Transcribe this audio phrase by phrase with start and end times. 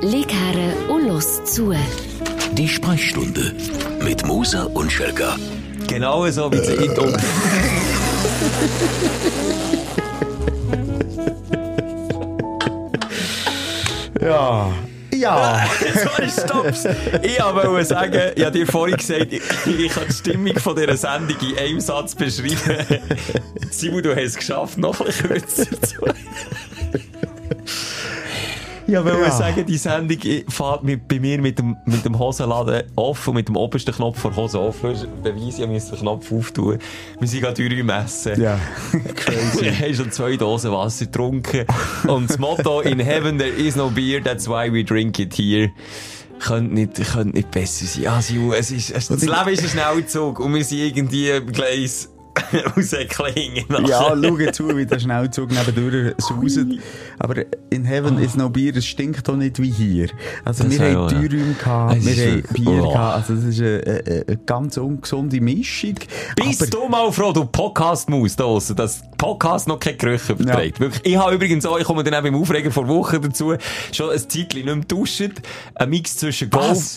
[0.00, 1.74] Lieg her und los zu.
[2.52, 3.54] Die Sprechstunde
[4.02, 5.36] mit Musa und Schelga.
[5.86, 6.94] Genau so wie sie in
[14.20, 14.72] Ja.
[15.14, 15.66] Ja.
[15.94, 16.84] Sorry, stopp's.
[17.22, 20.96] Ich wollte sagen, ich habe dir vorhin gesagt, ich, ich kann die Stimmung von dieser
[20.96, 22.58] Sendung in einem Satz beschreiben.
[23.70, 26.00] Simon, du hast es geschafft, noch ein bisschen kürzer zu
[28.92, 29.24] Ja, weil Ja.
[29.24, 33.48] wir sagen, die Sendung fährt mit, bei mir mit dem, mit dem Hosenladen offen, mit
[33.48, 34.90] dem obersten Knopf der Hose offen.
[34.90, 36.78] Das ist ein Beweis, ich musste den Knopf auftun.
[37.18, 38.40] Wir sind gerade drei messen.
[38.40, 38.58] Ja.
[39.60, 41.66] Wir haben schon zwei Dosen Wasser getrunken.
[42.06, 45.70] Und das Motto, in heaven there is no beer, that's why we drink it here.
[46.38, 48.02] Könnte nicht, könnte nicht besser sein.
[48.04, 51.50] Ja, Siu, es ist, es, das Leben ist ein Schnellzug und wir sind irgendwie im
[51.50, 52.10] Gleis
[52.76, 53.66] rausgeklingen.
[53.86, 56.80] Ja, schau zu, wie der Schnellzug nebendurch sauset.
[57.18, 57.34] Aber
[57.70, 60.08] in Heaven is no Bier, es stinkt doch nicht wie hier.
[60.44, 61.08] Also Das wir haben ja.
[61.08, 62.92] Türräume gehabt, Es wir ist haben Bier oh.
[62.92, 63.16] gehabt.
[63.16, 65.94] Also das ist eine, eine, eine ganz ungesunde Mischung.
[66.36, 70.80] Bist Aber du mal froh, du Podcast-Maus da draussen, dass Podcast noch keine Gerüche verträgt.
[70.80, 71.04] Wirklich.
[71.04, 73.54] Ich habe übrigens auch, ich komme dann auch beim Aufreger vor Wochen dazu,
[73.92, 75.34] schon ein Zeitchen nicht mehr duschen.
[75.74, 76.96] Ein Mix zwischen Golf,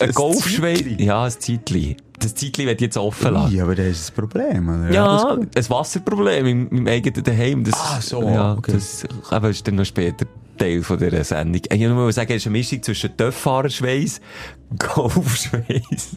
[0.62, 0.98] ein?
[0.98, 1.96] Ja, ein Zeitchen.
[2.20, 3.54] Das Zeitchen wird jetzt offen lassen.
[3.54, 4.92] Ui, aber das ist ein Problem, oder?
[4.92, 7.64] Ja, ein Wasserproblem im, im eigenen Daheim.
[7.64, 8.72] Das, Ah, so, ja, okay.
[8.72, 10.26] Das eben, ist dann noch später
[10.58, 11.62] Teil von dieser Sendung.
[11.64, 14.20] Ich wollte nur sagen, es ist eine Mischung zwischen Töpffahrerschweiß,
[14.78, 16.16] Golfschweiß,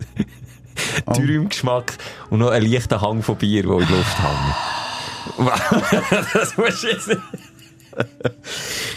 [1.06, 1.82] Oh.
[2.30, 4.18] Und noch ein leichter Hang von Bier, der in der Luft
[5.38, 5.46] hängt.
[6.34, 7.20] das musst du jetzt nicht...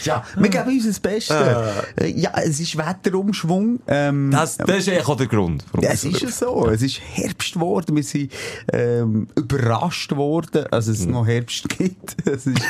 [0.06, 1.72] Ja, wir geben uns das Beste.
[2.00, 3.81] Äh, Ja, es ist Wetterumschwung.
[3.89, 5.65] Ähm, Das, das ist eigentlich auch der Grund.
[5.81, 6.69] Ja, es ist ja so.
[6.69, 7.97] Es ist Herbst geworden.
[7.97, 8.33] Wir sind
[8.72, 12.16] ähm, überrascht worden, dass es noch Herbst gibt.
[12.27, 12.61] Es ist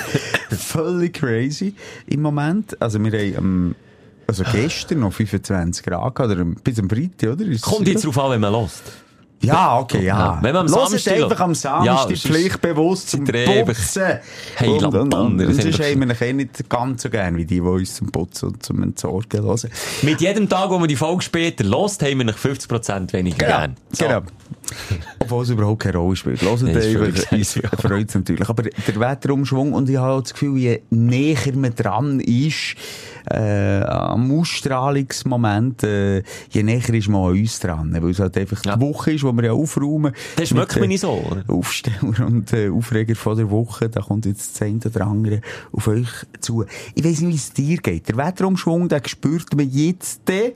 [0.51, 1.75] völlig crazy
[2.07, 2.81] im Moment.
[2.81, 3.75] Also wir haben ähm,
[4.27, 7.45] also gestern noch 25 Grad oder bis am Freitag, oder?
[7.47, 8.83] Ist Kommt jetzt darauf an, wenn man lässt.
[9.43, 10.19] Ja, okay, ja.
[10.19, 14.03] Ja, wenn man am Hört Samstag- einfach am Samstag Ja, die Pflicht bewusst zum Putzen.
[14.59, 17.37] Heil Und, und, und, Das sonst haben haben wir wir ihn nicht ganz so gern
[17.37, 19.71] wie die, die uns zum Putzen und zum Entsorgen hören.
[20.03, 23.77] Mit jedem Tag, wo man die Folge später lost, haben wir noch 50% weniger gern.
[23.93, 24.07] So.
[24.07, 24.21] Genau.
[25.21, 26.43] Obwohl es überhaupt keine Rolle spielt.
[26.43, 27.71] Hört Nee, einfach, egal.
[27.79, 28.49] freut es natürlich.
[28.49, 32.75] Aber der Wetterumschwung, und ich habe auch das Gefühl, je näher man dran ist,
[33.31, 37.97] äh, am Ausstrahlungsmoment, äh, je näher ist man an uns dran.
[38.01, 38.77] Weil es halt einfach Ja.
[38.77, 40.13] die Woche ist, wo wir ja aufräumen.
[40.37, 41.45] Das schmeckt mir nicht so, oder?
[41.49, 45.41] Aufsteller und äh, Aufreger von der Woche, da kommt jetzt das eine oder andere
[45.73, 46.09] auf euch
[46.41, 46.65] zu.
[46.95, 48.09] Ich weiss nicht, wie es dir geht.
[48.09, 50.29] Der Wetterumschwung, den spürt man jetzt.
[50.31, 50.53] Äh,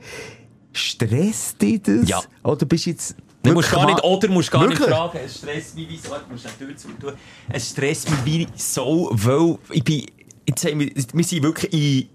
[0.73, 2.07] stresst dich das?
[2.07, 2.21] Ja.
[2.43, 3.15] Oder bist du jetzt...
[3.43, 4.79] Du musst gar nicht, oder musst gar Wirklich?
[4.79, 5.19] nicht fragen.
[5.25, 7.13] Es stresst mich wie so, du musst die Tür zutun.
[7.49, 10.05] Es stresst mich wie so, weil ich bin,
[10.47, 12.09] jetzt haben wir, wir sind wirklich in,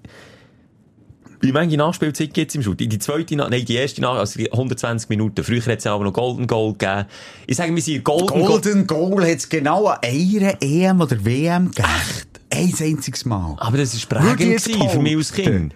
[1.41, 2.81] wie viele Nachspielzeit gibt es im Schut?
[2.81, 5.45] In die zweite, nein, die erste, Nach also die 120 Minuten.
[5.45, 7.07] Früher hat es aber noch Golden Goal gegeben.
[7.47, 8.47] Ich sage, wir sind in Golden Goal.
[8.47, 11.89] Golden Goal hat es genau an einer EM oder WM gegeben.
[11.89, 12.29] Echt?
[12.51, 13.57] Ein einziges Mal.
[13.59, 15.33] Aber das war prägend für mich als.
[15.33, 15.75] Kind.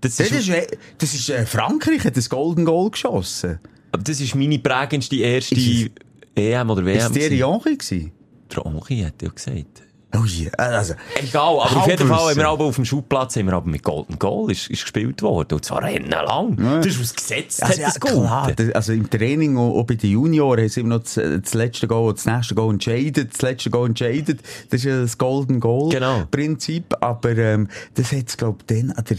[0.00, 0.66] Das Das ist, ist, äh,
[0.98, 3.60] das ist äh, Frankreich hat das Golden Goal geschossen.
[3.92, 5.90] Das ist meine prägendste erste Ist
[6.34, 6.98] EM oder WM.
[6.98, 7.50] Ist Thierry gewesen.
[7.64, 8.12] Henry gewesen?
[8.54, 9.82] Der Henri hat ja gesagt.
[10.14, 10.92] Oh ja, also...
[11.14, 13.82] Egal, aber auf jeden Fall haben wir aber auf dem Schulplatz haben wir aber mit
[13.82, 15.54] Golden Goal ist, ist gespielt worden.
[15.54, 16.54] Und zwar lang.
[16.58, 18.52] Das ist aus Gesetz, Also, ja, klar.
[18.54, 21.54] Das- Also im Training und auch bei den Junioren haben sie immer noch das, das
[21.54, 23.32] letzte Goal und das nächste Goal entscheidet.
[23.32, 24.40] Das letzte Goal entscheidet.
[24.68, 26.24] Das ist ja das Golden Goal Genau.
[26.30, 26.94] Prinzip.
[27.00, 29.16] Aber ähm, das hat es, glaube ich, dann an der...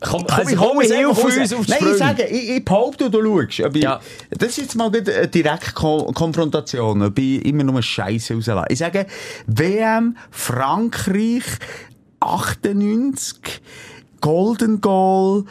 [0.00, 0.78] Komm, Komm, also, ich komm,
[1.24, 1.36] raus.
[1.38, 3.76] uns auf die Nein, ich sage, ich, ich behaupte, du schaust.
[3.76, 4.00] Ich, Ja.
[4.30, 8.66] Das ist jetzt mal eine Direktkonfrontation, ob ich immer nur Scheiße rauslasse.
[8.68, 9.06] Ich sage,
[9.46, 11.44] WM, Frankreich,
[12.20, 13.62] 98,
[14.20, 15.44] Golden Goal,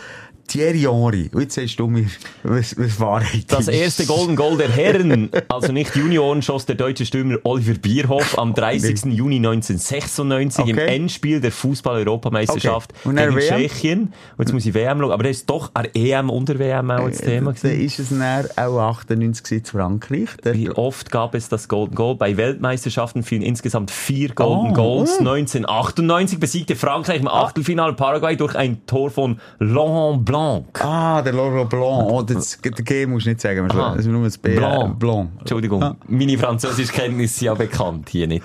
[0.47, 1.29] Thierry Henry.
[1.33, 2.05] Und jetzt sagst du mir,
[2.43, 3.69] was, was Wahrheit Das ist.
[3.69, 8.53] erste Golden Goal der Herren, also nicht Junioren, schoss der deutsche Stürmer Oliver Bierhoff am
[8.53, 9.05] 30.
[9.05, 10.95] Juni 1996 im Okay.
[10.95, 13.15] Endspiel der Fußball-Europameisterschaft Okay.
[13.15, 13.47] Dann gegen?
[13.47, 13.99] Tschechien.
[14.37, 15.11] Und jetzt muss ich WM schauen.
[15.11, 17.81] Aber das ist doch an EM und der WM auch das Thema Dann gewesen.
[17.85, 20.29] ist es dann auch 98 zu Frankreich.
[20.43, 22.15] Wie oft gab es das Golden Goal?
[22.15, 25.15] Bei Weltmeisterschaften fielen insgesamt vier Golden Oh, Goals.
[25.17, 25.19] oh.
[25.21, 30.34] 1998 besiegte Frankreich im Achtelfinale Paraguay durch ein Tor von Laurent Blanc.
[30.35, 32.09] Ah, der Laurent Blanc.
[32.11, 33.67] Oh, das, der G musst du nicht sagen.
[33.67, 34.55] Das ist nur das B.
[34.55, 34.99] Blanc.
[34.99, 35.29] Blanc.
[35.39, 35.95] Entschuldigung, Ah.
[36.07, 38.43] meine Französischkenntnisse sind ja bekannt hier nicht.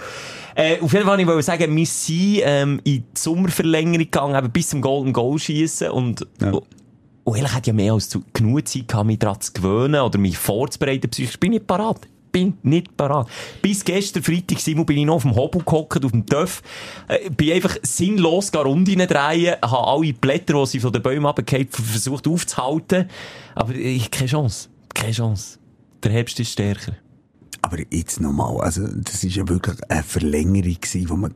[0.54, 4.50] Äh, auf jeden Fall wollte ich sagen, wir sind ähm, in die Sommerverlängerung gegangen, eben
[4.50, 6.48] bis zum Golden Goal schießen und, Ja.
[6.50, 6.62] und,
[7.24, 10.00] und ehrlich hätte ich ja mehr als zu, genug Zeit gehabt, mich daran zu gewöhnen
[10.00, 11.08] oder mich vorzubereiten.
[11.10, 12.00] Psychisch bin ich nicht parat.
[12.32, 13.28] Bin nicht parat.
[13.62, 16.62] Bis gestern Freitag, Simon, bin ich noch auf dem Hobel gehockt, auf dem Töff,
[17.08, 21.26] äh, bin einfach sinnlos gar Runden drehen, habe alle Blätter, die sie von den Bäumen
[21.26, 23.08] runtergefallen versucht aufzuhalten,
[23.54, 24.68] aber ich, keine Chance.
[24.94, 25.58] Keine Chance.
[26.02, 26.96] Der Herbst ist stärker.
[27.62, 31.34] Aber jetzt nochmal, also, das ist ja wirklich eine Verlängerung gewesen, wo man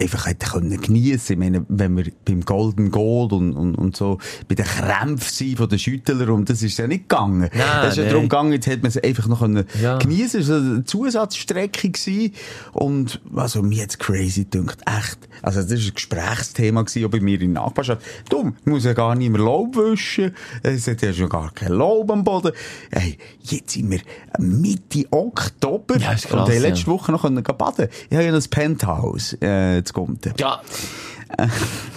[0.00, 1.32] einfach hätte können geniessen.
[1.32, 4.18] Ich meine, wenn wir beim Golden Gold und, und, und so
[4.48, 7.50] bei den Krämpfen sind von den Schüttler und das ist ja nicht gegangen.
[7.52, 8.12] Nein, es ist ja nein.
[8.12, 9.98] darum gegangen, jetzt hätte man es einfach noch können Ja.
[9.98, 10.40] geniessen.
[10.40, 12.32] Es war eine Zusatzstrecke gewesen.
[12.72, 15.18] und also mir jetzt crazy dünkt, echt.
[15.42, 18.02] Also das war ein Gesprächsthema gewesen, auch bei mir in der Nachbarschaft.
[18.28, 20.34] Dumm, ich muss ja gar nicht mehr Laub wischen.
[20.62, 22.52] Es hat ja schon gar kein Laub am Boden.
[22.90, 24.00] Hey, jetzt sind wir
[24.38, 26.60] Mitte Oktober Ja, ist krass, und ja.
[26.60, 27.88] letzte Woche noch können baden.
[28.10, 30.34] Ich habe ja ein Penthouse äh, zu Gunten.
[30.38, 30.60] Ja.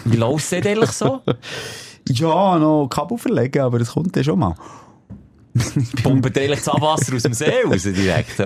[0.06, 1.22] Wie läuft es denn eigentlich so?
[2.10, 4.56] Ja, noch Kabel verlegen, aber das kommt ja schon mal.
[6.04, 8.46] Pumpen eigentlich das Abwasser aus dem See raus direkt?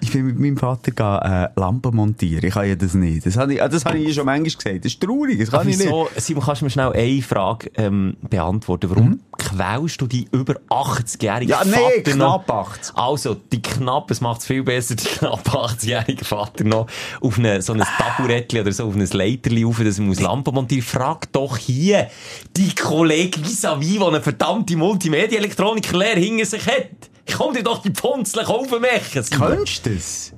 [0.00, 2.44] Ich bin mit meinem Vater gehen, äh, Lampen montieren.
[2.44, 3.26] Ich kann ja das nicht.
[3.26, 4.84] Das habe ich, ah, das habe ich schon manchmal gesagt.
[4.84, 5.86] Das ist traurig, das kann ich nicht.
[5.86, 8.90] Wieso, Simon, kannst du mir schnell eine Frage ähm, beantworten?
[8.90, 12.44] Warum quälst du die über 80-jährige Ja, nee, Vater noch?
[12.46, 12.96] knapp 80.
[12.96, 16.86] Also, die knapp, es macht es viel besser, die knapp 80-jährige Vater noch
[17.20, 20.54] auf eine, so ein Taburettchen oder so auf ein Leiterli rauf, dass er muss Lampen
[20.54, 20.82] montieren.
[20.82, 22.08] Frag doch hier
[22.56, 26.20] die Kollegen vis-à-vis, die eine verdammte Multimedia-Elektroniker-Lehre
[26.50, 27.10] hinter sich hat.
[27.36, 29.24] Komm dir doch die Pfunzle kaufen, machen.
[29.30, 30.32] Kannst du das?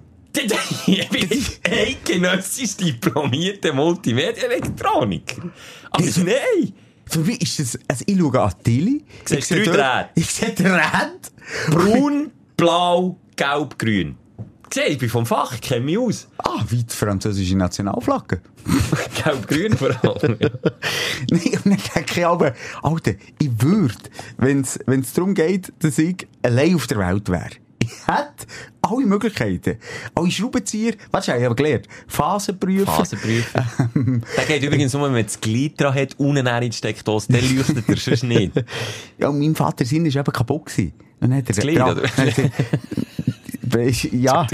[0.86, 1.28] Ich bin
[1.68, 5.42] eidgenössisch diplomierter Multimedia-Elektroniker.
[5.90, 6.22] Aber Wieso?
[6.22, 6.72] nein!
[7.06, 9.04] Für mich ist das, also ich schaue an Tilly.
[9.30, 10.08] Ich sehe drei Drähte?
[10.14, 11.30] Ich sehe Drähte.
[11.70, 14.16] Braun, blau, gelb, grün.
[14.72, 16.28] Sieh, ich bin vom Fach, ich kenne mich aus.
[16.38, 18.40] Ah, wie die französische Nationalflagge.
[19.24, 20.36] gelb, grün vor allem.
[21.30, 23.94] Nein, und dann denke ich aber, Alter, ich würde,
[24.36, 27.50] wenn es darum geht, dass ich allein auf der Welt wäre,
[27.80, 28.46] ich hätte
[28.82, 29.78] alle Möglichkeiten.
[30.14, 32.86] Alle Schraubenzieher, weißt du, ich habe gelernt, Phasenprüfer.
[32.92, 34.22] Phasenprüfen.
[34.36, 37.40] Der geht übrigens nur, wenn man das Glied dran hat, unten in die Steckdose, der
[37.40, 38.52] leuchtet er sonst nicht.
[39.18, 40.66] Ja, und mein Vater Sinn war eben kaputt.
[40.66, 40.92] Gewesen.
[41.20, 42.08] Und dann hat er Das Glied, dran- oder?
[43.72, 44.46] Hat er- ja.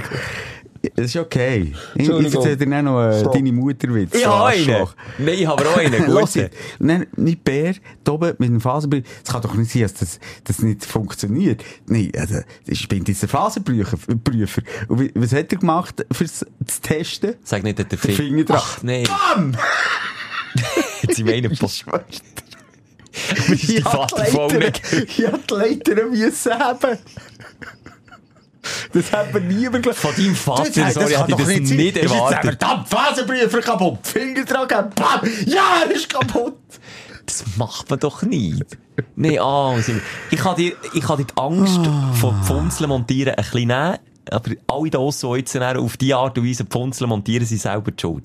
[0.97, 1.73] Das ist okay.
[1.95, 4.15] Ich, erzähle dir dann noch äh, deine Mutter-Witz.
[4.17, 4.87] Ich habe einen.
[5.17, 5.95] Nein, ich habe auch einen.
[5.95, 6.51] Jetzt.
[6.79, 7.75] Und dann, mein Bär,
[8.05, 9.07] da oben mit dem Phasenprüfer.
[9.25, 11.65] Es kann doch nicht sein, dass das, das nicht funktioniert.
[11.87, 13.97] Nein, also, ich bin jetzt der Phasenprüfer.
[14.23, 14.61] Prüfer.
[14.89, 17.37] Und wie- was hat er gemacht, fürs zu testen?
[17.45, 18.17] Sag nicht, dass der Finger...
[18.17, 18.59] Finger dran.
[18.61, 19.05] Ach, nein.
[19.05, 19.57] Bam!
[21.01, 21.87] Jetzt sind wir einen Post.
[23.49, 24.37] ist der Ich hab Vater die
[25.55, 26.99] Leiter, ich die haben.
[28.95, 29.99] Das hat man nie überglaubt.
[29.99, 31.63] Von deinem Vater, sorry, kann hätte ich das sein.
[31.77, 32.39] nicht Ist jetzt erwartet.
[32.39, 33.99] ein verdammt Phasenprüfer kaputt.
[34.07, 35.21] Finger dran, gegeben, bam!
[35.47, 36.55] Ja, er ist kaputt.
[37.27, 38.65] Das macht man doch nicht.
[39.17, 39.77] Nein, ah,
[40.31, 41.81] ich kann dir, ich kann dir die Angst
[42.21, 43.99] von Pfunzeln montieren ein bisschen nehmen,
[44.31, 48.01] aber alle da die jetzt auf diese Art und Weise Pfunzeln montieren, sind selber die
[48.01, 48.25] schuld.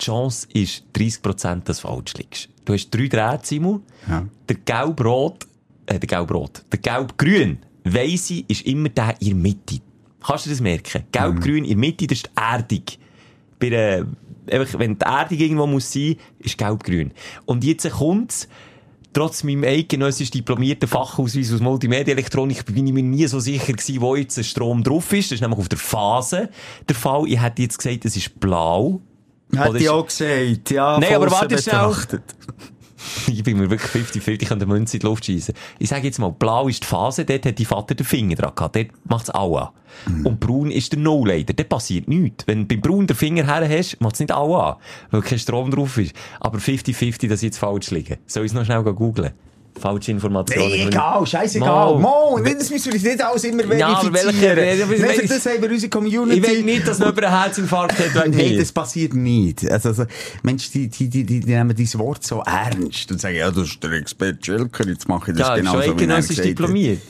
[0.00, 2.48] Die Chance ist 30%, dass du falsch liegst.
[2.64, 3.82] Du hast drei Drähte, Simon.
[4.08, 4.26] Ja.
[4.48, 5.46] Der gelb-rot,
[5.86, 9.80] äh, der gelb-rot, der gelb-grün, weisse ist immer der in der Mitte.
[10.24, 11.04] Kannst du das merken?
[11.12, 12.82] Gelb-grün in der Mitte, das ist Erdung.
[13.58, 14.06] Bei der,
[14.50, 17.12] einfach, wenn die Erdung irgendwo muss sein, ist gelb-grün.
[17.44, 18.48] Und jetzt kommt's,
[19.12, 24.16] trotz meinem eidgenössisch diplomierten Fachausweis aus Multimedia-Elektronik bin ich mir nie so sicher gewesen, wo
[24.16, 25.30] jetzt der Strom drauf ist.
[25.30, 26.48] Das ist nämlich auf der Phase
[26.88, 27.24] der Fall.
[27.26, 29.00] Ich hätte jetzt gesagt, es ist blau.
[29.54, 30.98] Hätte ich auch gesagt, ja.
[30.98, 31.94] Nein, aber warte schnell.
[33.26, 35.54] Ich bin mir wirklich 50-50, ich kann die Münze in die Luft schießen.
[35.78, 38.52] Ich sage jetzt mal, blau ist die Phase, dort hat die Vater den Finger dran
[38.54, 39.68] gehabt, dort macht's auch an.
[40.24, 42.46] Und braun ist der No-Leiter, dort passiert nichts.
[42.46, 44.76] Wenn du beim braun den Finger her hast, macht's nicht auch an,
[45.10, 46.14] weil kein Strom drauf ist.
[46.40, 48.18] Aber 50-50, dass ich jetzt falsch liege.
[48.26, 49.32] Soll ich es noch schnell googeln?
[49.80, 50.68] Falsche Informationen.
[50.68, 51.98] Nee, egal, scheißegal.
[51.98, 54.56] Mo, das müssen wir nicht alles immer Ja, verifizieren.
[54.56, 56.38] welche- Nee, welche- für das haben wir unsere Community.
[56.40, 59.68] Ich will nicht, dass jemand einen Herzinfarkt hat Nein, das passiert nicht.
[59.70, 60.04] Also, also
[60.42, 63.82] Menschen, die, die, die, die, nehmen dieses Wort so ernst und sagen, ja, du bist
[63.82, 66.44] der Experte Schilker, jetzt mache ich das Ja, genau schon so, wie er hat.
[66.44, 67.00] diplomiert.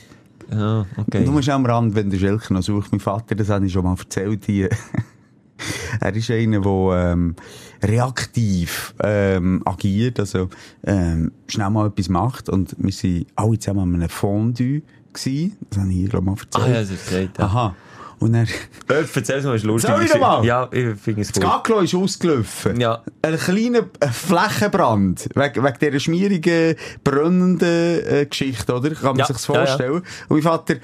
[0.50, 1.24] Ja, okay.
[1.24, 2.92] Nur schnell am Rand, wenn der Schilker noch sucht.
[2.92, 4.68] Mein Vater, das habe ich schon mal erzählt, die,
[6.00, 7.34] er ist einer, der ähm,
[7.82, 10.48] reaktiv ähm, agiert, also
[10.84, 12.48] ähm, schnell mal etwas macht.
[12.48, 14.82] Und wir waren alle zusammen an einem Fondue.
[15.12, 15.58] Gewesen.
[15.68, 16.64] Das habe ich hier, glaube ich, mal erzählt.
[16.64, 17.44] Ah, ja, das ist gesagt, ja.
[17.44, 17.76] Aha.
[18.18, 19.90] Und er, Äh, Erzähl's mal, ist lustig.
[19.90, 20.44] Soll ich noch mal?
[20.44, 21.42] Ja, ich finde es das gut.
[21.42, 22.80] Gaglo ist ausgelaufen.
[22.80, 23.02] Ja.
[23.20, 25.28] Ein kleiner äh, Flächenbrand.
[25.34, 28.90] Wegen, wegen dieser schmierigen, brennenden äh, Geschichte, oder?
[28.90, 29.66] Kann man Ja, sich's ja, ja.
[29.66, 29.94] vorstellen.
[29.94, 30.76] Und mein Vater,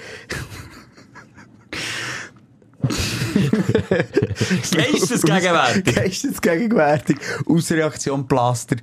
[4.70, 5.94] Geistesgegenwärtig.
[5.94, 7.18] Geistesgegenwärtig.
[7.46, 8.76] Ausreaktion Plaster.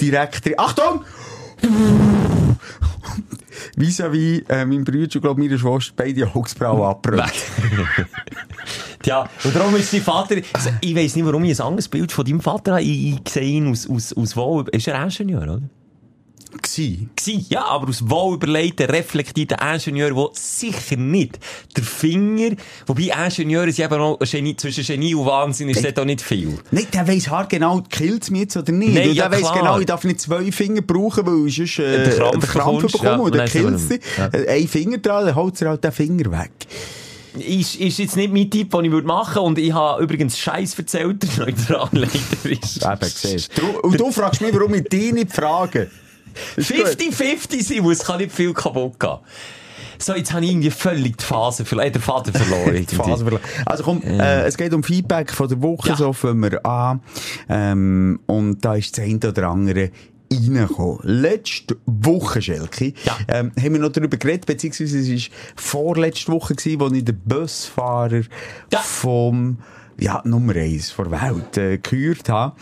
[0.00, 0.54] Direkt drin.
[0.56, 1.04] Achtung!
[3.76, 7.32] vis-à-vis äh, mein Bruder und glaub, meine Schwester beide Augsbrauen abgebrannt.
[7.32, 8.06] Weg.
[9.04, 10.36] ja, und darum ist dein Vater,
[10.80, 12.82] ich weiss nicht, warum ich ein anderes Bild von deinem Vater habe.
[12.82, 15.62] Ich, ich sehe ihn aus, aus, aus wohl, ist er Ingenieur, oder?
[16.62, 17.08] Gsi.
[17.16, 21.38] Gsi, ja, aber aus wohl überlegten, reflektierten Ingenieur, der sicher nicht
[21.76, 26.04] der Finger, wobei Ingenieure sind eben auch Genie, zwischen Genie und Wahnsinn ist das auch
[26.04, 26.58] nicht viel.
[26.70, 28.94] Nein, der weiss genau, killt es mich jetzt oder nicht.
[28.94, 32.04] Nein, ja, der weiss genau, ich darf nicht zwei Finger brauchen, weil ich sonst äh,
[32.04, 34.26] Den Krampf Krampf bekommst, bekomme ja, und dann killt es ja.
[34.28, 36.52] Äh, Ein Finger dran, dann holt er halt den Finger weg.
[37.38, 40.76] Ist, ist jetzt nicht mein Tipp, den ich würde machen und ich habe übrigens Scheiß
[40.76, 42.84] erzählt, der Neutralleiter ist.
[42.84, 43.78] Eben, siehst du.
[43.80, 45.90] Und du fragst mich, warum ich dich nicht frage.
[46.56, 46.86] Ist gut.
[46.86, 49.18] 50-50 sein muss, kann nicht viel kaputt gehen.
[49.98, 52.86] So, jetzt habe ich irgendwie völlig die Phase verloren, äh, den Vater verloren.
[52.90, 55.96] Die Phase verla- Also komm, äh, es geht um Feedback von der Woche, Ja.
[55.96, 57.00] so fangen wir an.
[57.50, 59.90] Ähm, und da ist das eine oder andere
[60.32, 61.00] reingekommen.
[61.02, 63.18] Letzte Woche, Schelke, Ja.
[63.28, 67.20] ähm, haben wir noch darüber geredet, beziehungsweise es war vorletzte Woche, gewesen, wo ich den
[67.26, 68.22] Busfahrer
[68.72, 68.78] Ja.
[68.78, 69.58] vom,
[69.98, 72.56] ja, Nummer eins der Welt, äh, gehört habe.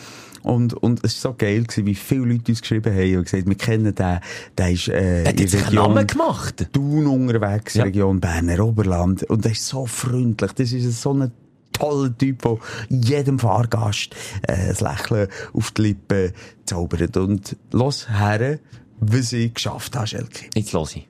[0.48, 3.46] Und, und es war so geil, gewesen, wie viele Leute uns geschrieben haben und gesagt,
[3.46, 4.20] wir kennen den,
[4.56, 6.68] der ist, äh, Hat in jetzt der einen Namen gemacht?
[6.72, 7.84] Thun unterwegs, Ja.
[7.84, 9.24] Region Berner Oberland.
[9.24, 10.52] Und er ist so freundlich.
[10.52, 11.30] Das ist so ein
[11.72, 12.56] toller Typ, der
[12.88, 16.32] jedem Fahrgast äh, das Lächeln auf die Lippen
[16.64, 17.18] zaubert.
[17.18, 18.58] Und los her,
[19.00, 20.46] was ich geschafft habe, Schelke.
[20.54, 21.06] Jetzt los ich.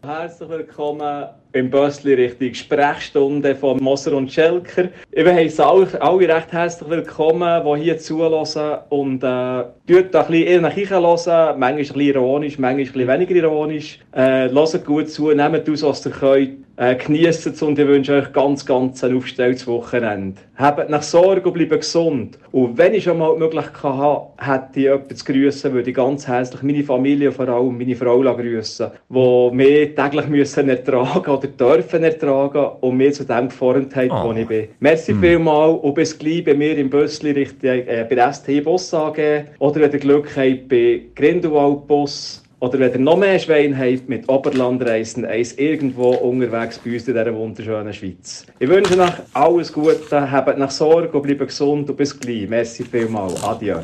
[0.00, 4.88] Herzlich willkommen im Bössli Richtung Sprechstunde von Moser und Schelker.
[5.10, 10.46] Ich heiße alle, alle recht herzlich willkommen, die hier zuhören und äh, tut ein bisschen
[10.46, 13.98] in euch hören, manchmal ein bisschen ironisch, manchmal ein weniger ironisch.
[14.12, 18.12] Äh, hört gut zu, nehmt aus, was ihr könnt, äh, genießt es und ich wünsche
[18.14, 20.40] euch ganz, ganz ein aufgestelltes Wochenende.
[20.56, 22.38] Habt nach Sorge und bleibt gesund.
[22.52, 25.96] Und wenn ich schon mal die Möglichkeit habe, hätte ich jemanden zu grüssen, würde ich
[25.96, 31.32] ganz herzlich meine Familie und vor allem meine Frau grüssen, die mich täglich müssen ertragen
[31.38, 34.24] oder dürfen ertragen und mir zu dem geformt haben, Oh.
[34.28, 34.68] wo ich bin.
[34.80, 38.92] Merci vielmals und bis gleich bei mir im Bössli Richtung, äh, bei der ST Bus
[38.92, 43.76] AG oder wenn ihr Glück habt bei Grindelwald Bus oder wenn ihr noch mehr Schwein
[43.78, 48.44] habt mit Oberlandreisen, eins irgendwo unterwegs bei uns in dieser wunderschönen Schweiz.
[48.58, 52.48] Ich wünsche euch alles Gute, habt nach Sorge und bleibt gesund und bis gleich.
[52.48, 53.42] Merci vielmals.
[53.44, 53.76] Adieu.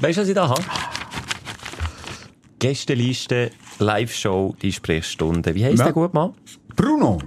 [0.00, 0.62] Weißt du, was ich da habe?
[2.58, 5.54] Gästeliste, Live-Show, die Sprechstunde.
[5.54, 5.84] Wie heisst Ja.
[5.84, 6.34] der gut Mann?
[6.78, 7.18] Bruno,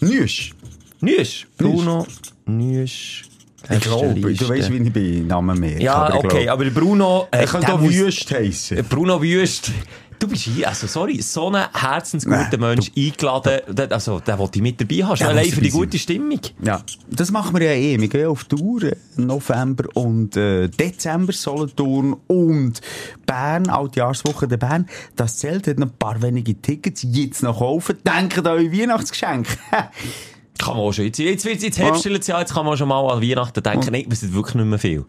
[0.00, 0.52] Nüsch.
[1.00, 1.46] Nüsch.
[1.56, 2.04] Bruno
[2.44, 3.22] Nüsch.
[3.70, 5.80] Ich glaube, du weißt, wie ich bin, Namen mehr.
[5.80, 7.28] Ja, okay, aber Bruno...
[7.30, 8.78] Er äh, der auch muss- Wüst heissen.
[8.78, 9.70] Äh, Bruno Wüst.
[10.18, 14.58] Du bist hier, also sorry, so ein herzensguter Nein, Mensch eingeladen, der, also der wollte
[14.58, 15.80] ich mit dabei Der allein für die sein.
[15.80, 16.40] gute Stimmung.
[16.62, 18.00] Ja, das machen wir ja eh.
[18.00, 22.80] Wir gehen auf Tour, äh, November und äh, Dezember, Solothurn und
[23.26, 24.86] Bern, Altjahrswoche der Bern.
[25.16, 27.96] Das zählt hat noch ein paar wenige Tickets jetzt noch kaufen.
[28.06, 29.46] Denkt an euer Weihnachtsgeschenk.
[30.58, 31.04] Kann man schon.
[31.06, 34.22] Jetzt, jetzt jetzt Herbststellendes Jahr, jetzt kann man schon mal an Weihnachten denken, nein, es
[34.22, 35.04] ist wirklich nicht mehr viel.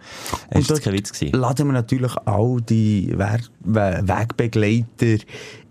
[0.49, 1.37] Das ist jetzt kein Witz gewesen.
[1.37, 3.13] laden wir natürlich all die
[3.63, 5.23] Wegbegleiter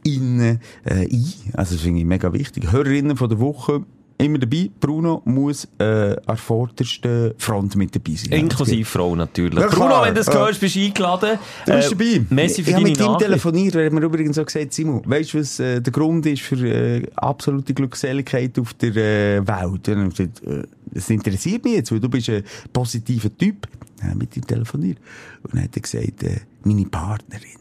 [0.05, 1.35] innen äh, ein.
[1.55, 2.71] Also das finde ich mega wichtig.
[2.71, 3.85] Hörerinnen von der Woche
[4.19, 4.71] immer dabei.
[4.81, 8.33] Bruno muss äh, an der vordersten Front mit dabei sein.
[8.33, 9.59] Inklusive Frau natürlich.
[9.59, 11.39] Ja, Bruno, wenn du das hörst, bist du eingeladen.
[11.67, 12.27] Du bist Äh, dabei.
[12.31, 15.35] Merci für ich deine mit ihm telefoniert, er hat mir übrigens auch gesagt, Simon, weißt
[15.35, 19.89] du, was äh, der Grund ist für äh, absolute Glückseligkeit auf der äh, Welt?
[19.89, 20.63] Und gesagt, äh,
[20.95, 22.43] es interessiert mich jetzt, weil du bist ein
[22.73, 23.69] positiver Typ.
[23.99, 24.99] Dann habe ich mit ihm telefoniert.
[25.43, 27.59] Und dann hat er gesagt, äh, meine Partnerin.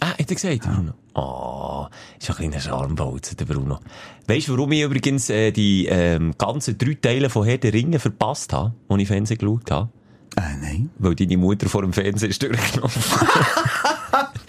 [0.00, 0.92] Ah, hat er gesagt, Bruno?
[1.20, 1.86] Oh,
[2.20, 3.80] ist ein kleiner Scharmbolzen, der Bruno.
[4.28, 7.98] Weißt du, warum ich übrigens äh, die ähm, ganzen drei Teile von Herr der Ringe
[7.98, 9.88] verpasst habe, als ich Fernsehen geschaut habe?
[10.36, 10.90] Äh, nein.
[10.98, 12.92] Weil deine Mutter vor dem Fernsehen ist durchgenommen.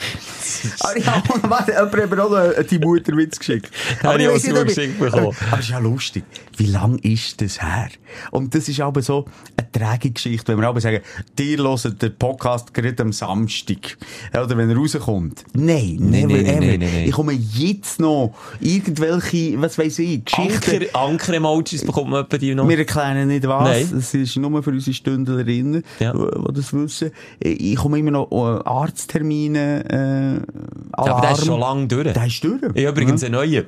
[0.82, 3.72] Ah, ja, warte, jemand hat auch noch die Mutterwitz geschickt.
[4.04, 5.36] Habe ich ich auch ich- zugeschickt bekommen.
[5.52, 6.24] Aber es ist ja lustig.
[6.58, 7.90] Wie lang ist das her?
[8.32, 9.26] Und das ist aber so
[9.58, 11.00] eine träge Geschichte, wenn wir aber sagen,
[11.38, 13.98] dir hört den Podcast gerade am Samstag.
[14.34, 15.44] Oder wenn er rauskommt.
[15.54, 17.04] Nein, Nein, never nein, nein.
[17.06, 20.84] Ich komme jetzt noch irgendwelche, was weiß ich, Geschichten.
[20.84, 22.68] Anker, Anker-Emojis bekommt man etwa die noch.
[22.68, 23.64] Wir erklären nicht was.
[23.64, 23.90] Nein.
[23.94, 26.14] Das ist nur für unsere Stündlerinnen, Ja.
[26.14, 27.12] die das wissen.
[27.40, 30.49] Ich komme immer noch äh, Arzttermine, äh,
[30.92, 32.14] aber der ist schon lange durch.
[32.14, 32.62] Der ist durch.
[32.74, 33.66] Ich habe übrigens einen neuen.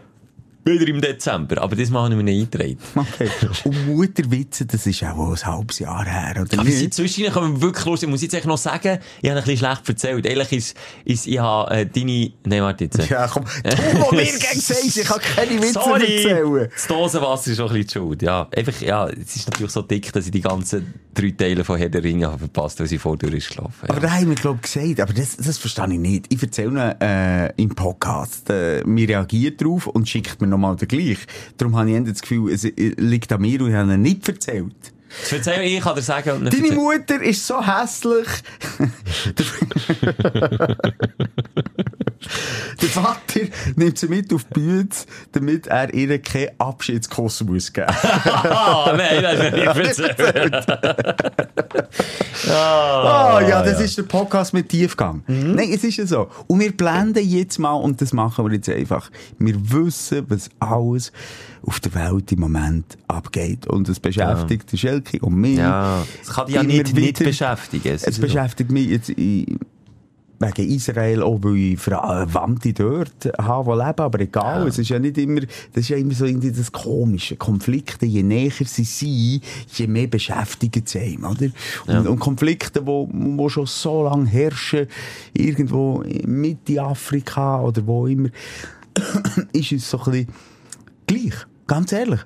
[0.64, 1.62] Wieder im Dezember.
[1.62, 2.78] Aber das machen wir nicht eingetragen.
[2.96, 3.30] Okay.
[3.64, 6.94] Und Mutterwitze, das ist auch ein halbes Jahr her, oder Aber nicht?
[6.94, 8.04] zwischen kommen wir wirklich los.
[8.04, 10.26] Ich muss jetzt echt noch sagen, ich habe ein bisschen schlecht erzählt.
[10.26, 12.32] Ehrlich ist, ist ich habe äh, deine...
[12.46, 13.10] Nein, warte jetzt.
[13.10, 13.46] Ja, komm.
[13.64, 13.70] Du,
[14.02, 16.70] wo mir gegen sagst, ich kann keine Witze Sorry, erzählen.
[16.74, 18.22] das Dosenwasser ist auch ein bisschen die schuld.
[18.22, 21.78] Ja, einfach, ja, es ist natürlich so dick, dass ich die ganzen drei Teile von
[21.78, 23.74] Herr der Ringe habe verpasst, weil sie vordurch ist gelaufen.
[23.88, 24.00] Aber Ja.
[24.02, 26.26] da haben wir, glaub ich, gesagt, aber das, das verstehe ich nicht.
[26.30, 31.20] Ich erzähle äh, im Podcast, äh, mir reagiert drauf und schickt mir nochmal den gleich.
[31.58, 34.28] Darum habe ich das Gefühl, es äh, liegt an mir und ich habe ihnen nicht
[34.28, 34.91] erzählt.
[35.22, 36.50] Das erzähle ich, ich kann dir sagen.
[36.50, 38.28] Deine Mutter ist so hässlich.
[42.82, 43.42] Der Vater
[43.76, 44.88] nimmt sie mit auf die Bühne,
[45.34, 47.88] damit er ihr keinen Abschiedskuss muss geben.
[47.90, 50.68] Ah, nein, das ich nicht erzählt.
[52.50, 55.24] Ah, ja, das ist der Podcast mit Tiefgang.
[55.28, 56.30] Nein, es ist ja so.
[56.48, 59.10] Und wir blenden jetzt mal, und das machen wir jetzt einfach.
[59.38, 61.12] Wir wissen, was alles
[61.64, 63.68] auf der Welt im Moment abgeht.
[63.68, 65.58] Und es beschäftigt den Schelke und mich.
[65.58, 67.94] Ja, das kann dich ja nicht, nicht beschäftigen.
[67.94, 68.22] Es Es ist so.
[68.22, 69.60] beschäftigt mich jetzt in,
[70.40, 74.98] wegen Israel auch, weil ich Verwandte dort habe, die leben, aber egal, es ist ja
[74.98, 77.36] nicht immer, das ist ja immer so irgendwie das Komische.
[77.36, 79.44] Konflikte, je näher sie sind,
[79.78, 81.50] je mehr beschäftigen sie einen, oder?
[81.86, 84.88] Und, und Konflikte, wo, wo schon so lange herrschen,
[85.34, 88.30] irgendwo in Mitte Afrika oder wo immer,
[89.54, 90.28] ist es so ein bisschen
[91.06, 91.36] gleich.
[91.68, 92.22] Ganz ehrlich.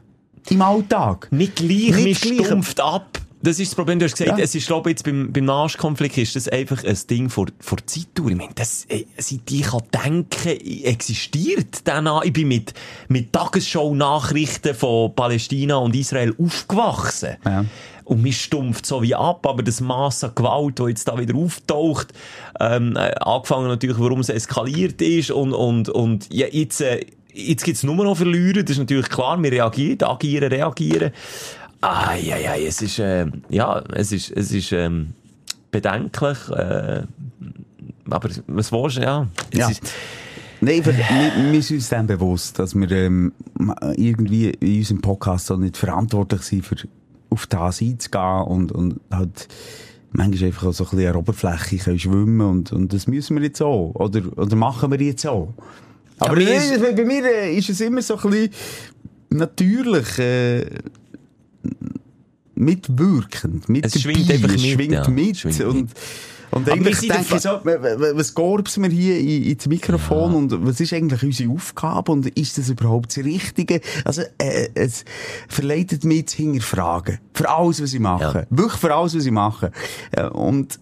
[0.50, 1.28] Im Alltag.
[1.32, 2.46] Nicht gleich, Nicht gleich.
[2.46, 3.20] stumpft ab.
[3.42, 4.00] Das ist das Problem.
[4.00, 4.44] Du hast gesagt, Ja.
[4.44, 7.78] es ist, glaube ich, jetzt beim, beim Nahostkonflikt ist das einfach ein Ding vor, vor
[7.86, 8.30] Zeitdauer.
[8.32, 12.74] Ich meine, das, äh, seit ich kann denken, existiert der Nah- Ich bin mit,
[13.08, 17.36] mit Tagesschau-Nachrichten von Palästina und Israel aufgewachsen.
[17.46, 17.66] Ja.
[18.04, 21.36] Und mich stumpft so wie ab, aber das Mass an Gewalt, das jetzt da wieder
[21.36, 22.14] auftaucht,
[22.60, 27.64] ähm, äh, angefangen natürlich, warum es eskaliert ist und, und, und ja, jetzt, äh, jetzt
[27.64, 31.12] gibt's nur noch Verlierer, das ist natürlich klar, wir reagieren, agieren, reagieren.
[31.82, 35.14] Ah, ja, ja, es ist, äh, ja, es ist, es ist, ähm,
[35.72, 37.04] bedenklich, äh,
[38.10, 39.28] aber was willst du, ja.
[39.52, 39.70] Es Ja.
[39.70, 39.82] Ist,
[40.62, 43.34] Nein, wir, wir, wir sind uns dann bewusst, dass wir ähm,
[43.98, 46.76] irgendwie in unserem Podcast so nicht verantwortlich sind, für
[47.30, 49.50] auf das einzugehen und, und halt
[50.12, 53.44] manchmal einfach so ein bisschen an der Oberfläche können schwimmen und, und das müssen wir
[53.44, 53.92] jetzt auch.
[53.96, 55.54] Oder, oder machen wir jetzt auch.
[56.20, 58.50] Aber, mir nein, ist- bei mir äh, ist es immer so ein bisschen
[59.30, 60.66] natürlich äh,
[62.56, 65.10] mitwirkend, mit Es dabei, schwingt einfach es mit, schwingt ja.
[65.10, 65.38] mit.
[65.38, 65.90] Schwingt und, mit.
[66.52, 70.94] und eigentlich denke ich so, was gorbs wir hier in, ins Mikrofon und was ist
[70.94, 73.82] eigentlich unsere Aufgabe und ist das überhaupt das Richtige?
[74.06, 75.04] Also, äh, es
[75.50, 77.20] verleitet mich zu hinterfragen.
[77.34, 78.48] Für alles, was ich mache.
[78.50, 78.58] Ja.
[78.58, 79.72] Wirklich für alles, was ich mache.
[80.12, 80.80] Äh, und,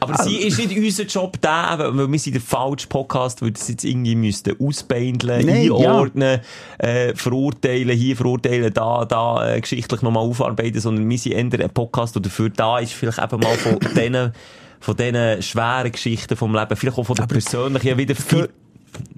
[0.00, 3.52] Aber sie ist nicht unser Job da, eben, weil wir sind der falsche Podcast, weil
[3.52, 6.40] das jetzt irgendwie müssten ausbeindeln, Nein, einordnen,
[6.78, 11.70] äh, verurteilen, hier verurteilen, da, da, äh, geschichtlich nochmal aufarbeiten, sondern wir sind eher ein
[11.70, 14.32] Podcast, der dafür da ist, vielleicht eben mal von denen,
[14.80, 18.50] von diesen schweren Geschichten vom Leben, vielleicht auch von der persönlichen, ja, wieder viel,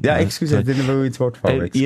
[0.03, 1.63] ja, excuse, ich hätte ins Wort fallen.
[1.63, 1.85] äh, ich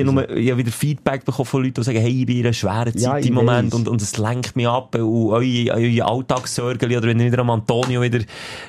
[0.51, 3.01] habe wieder Feedback bekommen von Leuten, die sagen, hey, ich bin in einer schweren Zeit
[3.01, 7.17] Ja, im Moment und, und es lenkt mich ab und eure, eure Alltagssorgen, oder wenn
[7.17, 8.19] du wieder am Antonio wieder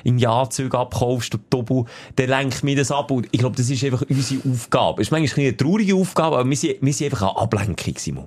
[0.03, 3.83] im Jahrzug abkaufst und Tobu, dann lenkt mich das ab und ich glaube, das ist
[3.83, 5.01] einfach unsere Aufgabe.
[5.01, 8.25] Es ist manchmal eine traurige Aufgabe, aber wir sind, wir sind einfach eine Ablenkung, Simon.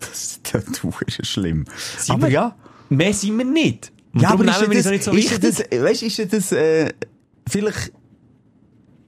[0.00, 0.64] Das, das,
[1.18, 1.64] ist schlimm.
[1.98, 2.32] Sind aber wir?
[2.32, 2.56] ja.
[2.88, 3.92] Mehr sind wir nicht.
[4.14, 6.92] Und Ja, aber ist das, nicht so ist das, weißt, ist das, äh,
[7.46, 7.92] vielleicht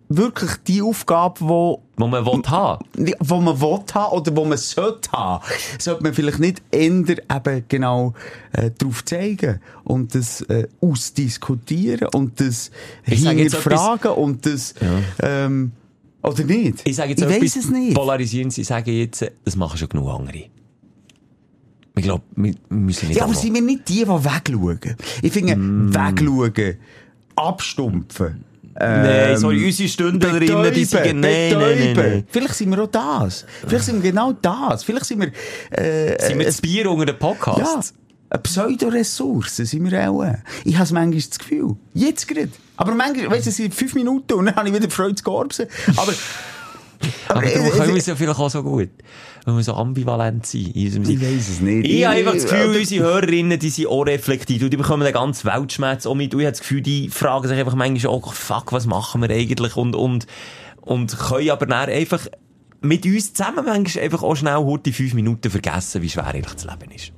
[0.08, 2.84] wirklich die Aufgabe, wo, wo man will haben.
[3.20, 5.44] wo man will haben oder wo man sollte haben,
[5.78, 8.14] sollte man vielleicht nicht ändern, eben genau,
[8.52, 12.70] äh, drauf zeigen und das, äh, ausdiskutieren und das
[13.06, 14.74] Ich hinterfragen und das,
[15.20, 15.72] ähm,
[16.22, 16.80] oder nicht?
[16.88, 17.94] Ich sage jetzt ich etwas es nicht.
[17.94, 20.44] polarisierend, ich sage jetzt, das machen schon genug andere.
[21.96, 24.96] Ich glaube, wir müssen nicht Ja, aber sind wir nicht die, die wegschauen?
[25.20, 25.92] Ich finde, Mm.
[25.92, 26.76] wegschauen,
[27.34, 28.44] abstumpfen,
[28.80, 32.24] Nein, sorry, unsere Stündlerinnen, die betäuben, nein, nein, nein.
[32.28, 33.44] Vielleicht sind wir auch das.
[33.66, 34.84] Vielleicht sind wir genau das.
[34.84, 35.32] Vielleicht sind wir,
[35.70, 37.94] äh, Sind wir äh, das Bier unter den ja, Podcast?
[38.30, 40.24] eine Pseudoressource sind wir auch.
[40.64, 41.76] Ich habe manchmal das Gefühl.
[41.94, 42.50] Jetzt gerade.
[42.76, 45.24] Aber manchmal, weißt du, es sind fünf Minuten und dann habe ich wieder Freude zu
[45.24, 45.66] Gorbsen.
[45.96, 46.12] Aber,
[47.28, 48.90] Aber äh, darum es- können wir es ja vielleicht auch so gut.
[49.44, 51.86] Weil wir so ambivalent sind in ich weiss es nicht.
[51.88, 54.62] Ich habe einfach das Gefühl, unsere Hörerinnen, die sind auch reflektiert.
[54.62, 56.34] Und die bekommen den ganzen Weltschmerz auch mit.
[56.34, 59.30] Und ich habe das Gefühl, die fragen sich einfach manchmal auch, fuck, was machen wir
[59.30, 59.76] eigentlich?
[59.76, 60.26] Und, und,
[60.82, 62.26] und können aber dann einfach
[62.80, 66.54] mit uns zusammen manchmal einfach auch schnell heute die fünf Minuten vergessen, wie schwer eigentlich
[66.54, 67.12] das Leben ist.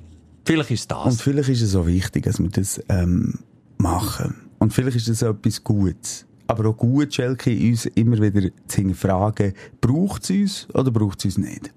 [0.45, 1.05] Vielleicht ist das.
[1.05, 3.39] Und vielleicht ist es so wichtig, dass wir das ähm,
[3.77, 4.35] machen.
[4.59, 6.25] Und vielleicht ist das etwas Gutes.
[6.51, 11.25] Aber auch gut, Schelke, uns immer wieder zu hinterfragen, braucht es uns oder braucht es
[11.25, 11.71] uns nicht?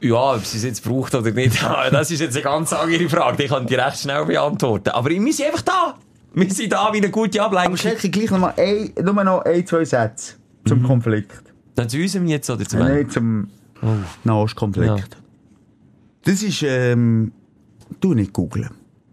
[0.00, 1.62] Ja, ob sie es jetzt braucht oder nicht,
[1.92, 3.42] das ist jetzt eine ganz andere Frage.
[3.42, 4.88] Die kann ich recht schnell beantworten.
[4.90, 5.94] Aber wir sind einfach da.
[6.34, 7.76] Wir sind da wie eine gute Aber Ablenkung.
[7.76, 10.34] Schelke, gleich noch mal ein, nur noch ein, zwei Sätze
[10.66, 11.42] zum Konflikt.
[11.74, 12.80] Dann zu unserem jetzt oder zu Äh?
[12.80, 13.48] Nein, zum
[14.24, 14.98] Nahostkonflikt.
[14.98, 15.04] Ja.
[16.24, 17.32] Das ist, ähm,
[18.00, 18.70] du nicht googeln.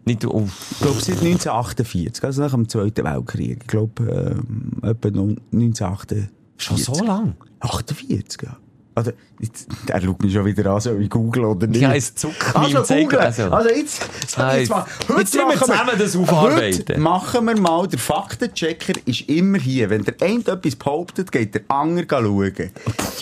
[0.09, 3.59] Nicht, oh, Ich glaube, seit 1948, also nach dem Zweiten Weltkrieg.
[3.61, 6.29] Ich glaube, ähm, etwa noch 1948.
[6.57, 7.35] schon so lang?
[7.59, 8.57] 48, ja.
[8.95, 11.79] Also, jetzt, der schaut mich schon wieder an, soll ich googeln oder nicht?
[11.79, 13.21] Ja, es zuckt also, googeln.
[13.21, 13.43] Also.
[13.43, 14.69] Also, jetzt, jetzt, mal, jetzt
[15.07, 16.79] müssen wir zusammen das aufarbeiten.
[16.79, 19.91] Heute machen wir mal, der Faktenchecker ist immer hier.
[19.91, 22.71] Wenn der eine etwas behauptet, geht der andere schauen.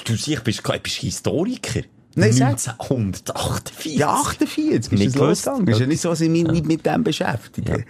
[0.06, 1.82] Du siehst, bist, bist Historiker.
[2.18, 2.50] Nein, sag.
[2.80, 3.96] 1948.
[3.96, 5.46] Ja, 48 ist Nicht gewusst.
[5.46, 5.68] losgegangen.
[5.68, 7.86] Ist ja nicht so, dass ich mich nicht mit dem beschäftige.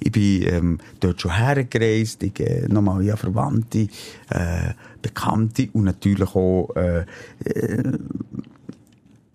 [0.00, 3.88] Ich bin ähm, dort schon hergereist, ich äh, nochmal ja Verwandte,
[4.30, 7.04] äh, Bekannte und natürlich auch äh,
[7.44, 7.98] äh,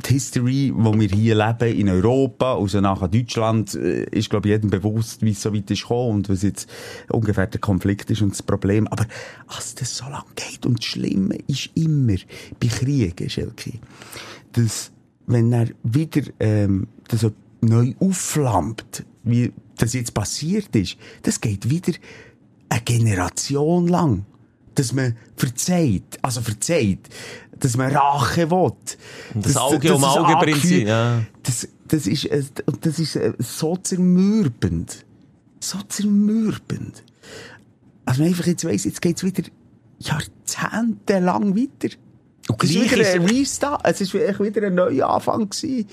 [0.05, 4.51] die History, wo wir hier leben, in Europa, also nachher Deutschland, äh, ist, glaube ich,
[4.51, 6.69] jedem bewusst, wie es so weit ist gekommen und was jetzt
[7.09, 8.87] ungefähr der Konflikt ist und das Problem.
[8.87, 9.05] Aber,
[9.47, 12.15] als das so lange geht und das Schlimme ist immer
[12.59, 13.73] bei Kriegen, Schelke,
[14.51, 14.91] dass,
[15.27, 17.25] wenn er wieder, ähm, das
[17.61, 21.93] neu aufflammt, wie das jetzt passiert ist, das geht wieder
[22.69, 24.25] eine Generation lang.
[24.75, 27.07] Dass man verzeiht, also verzeiht,
[27.59, 28.73] dass man Rache will.
[29.35, 31.21] Das Auge um Auge Prinzip, ja.
[31.43, 32.43] Das, das ist, äh,
[32.81, 35.05] das ist äh, so zermürbend.
[35.59, 37.03] So zermürbend.
[38.05, 39.43] Also man einfach jetzt weiss, jetzt geht's wieder
[39.99, 41.95] jahrzehntelang weiter.
[42.49, 43.81] Und Es gleich wieder ist- ein Restart.
[43.85, 45.87] Es echt wieder ein neuer Anfang gewesen.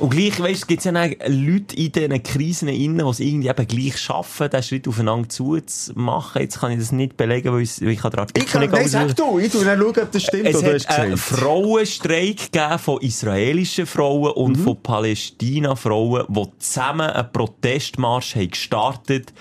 [0.00, 0.90] Und gleich, weißt, gibt es ja
[1.28, 6.42] Leute in diesen Krisen innen, die es irgendwie eben gleich schaffen, den Schritt aufeinander zuzumachen.
[6.42, 8.88] Jetzt kann ich das nicht belegen, weil ich, weil ich Artikel Ich kann, nicht nein,
[8.88, 11.16] sag du, ich tu dann schauen, ob das stimmt, Es hast einen.
[11.16, 14.62] Frauenstreik gegeben von israelischen Frauen und Mhm.
[14.64, 19.32] von Palästina-Frauen, die zusammen einen Protestmarsch haben gestartet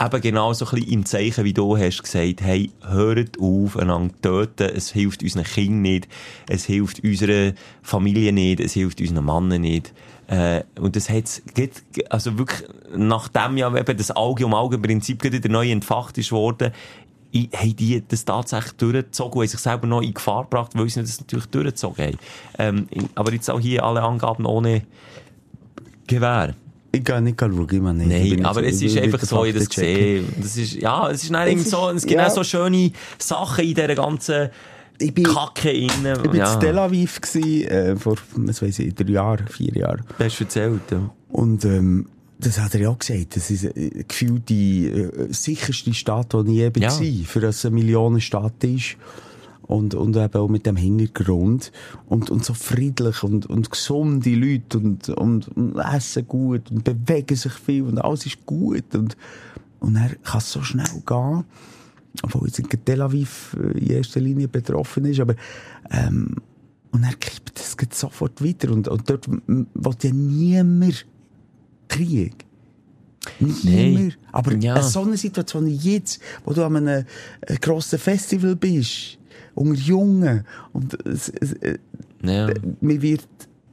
[0.00, 4.14] Eben genau so ein bisschen im Zeichen, wie du hast gesagt, hey, hört auf, einander
[4.20, 4.70] töten.
[4.74, 6.08] Es hilft unseren Kindern nicht.
[6.48, 7.52] Es hilft unserer
[7.82, 8.58] Familie nicht.
[8.58, 9.92] Es hilft unseren Mannen nicht.
[10.26, 11.42] Äh, und das hat's,
[12.10, 16.72] also wirklich, nachdem ja eben das Auge um Auge Prinzip wieder neu entfacht ist worden,
[17.34, 21.20] haben die das tatsächlich durchgezogen und sich selber noch in Gefahr gebracht, weil sie das
[21.20, 22.18] natürlich durchgezogen haben.
[22.58, 24.82] Ähm, aber jetzt auch hier alle Angaben ohne
[26.06, 26.54] Gewehr.
[26.94, 27.70] Ich kann nicht schauen, nicht.
[27.70, 30.26] Bin Nein, aber nicht es ist einfach so, ich das gesehen.
[30.40, 32.26] Das ist, ja, es ist irgendwie ist- so, es gibt ja.
[32.26, 34.48] auch so schöne Sachen in dieser ganzen
[34.98, 36.16] Ich bin- Kacke innen.
[36.22, 39.74] Ich war ja, in Tel Aviv, gewesen, äh, vor, was weiss ich, drei Jahren, vier
[39.74, 40.04] Jahren.
[40.18, 41.10] das hast du erzählt, ja.
[41.30, 42.06] Und, ähm,
[42.38, 43.36] das hat er ja auch gesagt.
[43.36, 46.90] Das ist äh, gefühlt die äh, sicherste Stadt, die ich je Ja.
[46.90, 48.96] war, für das eine Millionenstadt ist.
[49.66, 51.72] Und, und eben auch mit dem Hintergrund.
[52.06, 57.36] Und, und so friedlich und, und gesunde Leute und, und, und essen gut und bewegen
[57.36, 58.94] sich viel und alles ist gut.
[58.94, 59.16] Und,
[59.80, 61.44] und er kann es so schnell gehen.
[62.22, 65.20] Obwohl jetzt in Tel Aviv äh, in erster Linie betroffen ist.
[65.20, 65.34] Aber,
[65.90, 66.36] ähm,
[66.92, 67.44] und er kippt
[67.76, 68.70] geht sofort weiter.
[68.70, 71.06] Und, und dort will ja niemand
[71.88, 72.44] Krieg.
[73.40, 74.12] Nicht mehr.
[74.32, 74.76] Aber Ja.
[74.76, 74.82] ja.
[74.82, 77.04] so eine Situation wie jetzt, wo du an einem
[77.40, 79.18] äh, grossen Festival bist,
[79.54, 81.78] unter Jungen, und es, es, äh,
[82.22, 82.48] ja.
[82.80, 83.26] mir wird,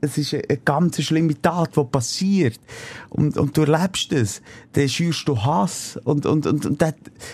[0.03, 2.59] es ist eine, ganz schlimme Tat, die passiert.
[3.09, 4.41] Und, und du erlebst es.
[4.73, 5.99] Dann schürst du Hass.
[6.03, 6.93] Und, und, und, und den,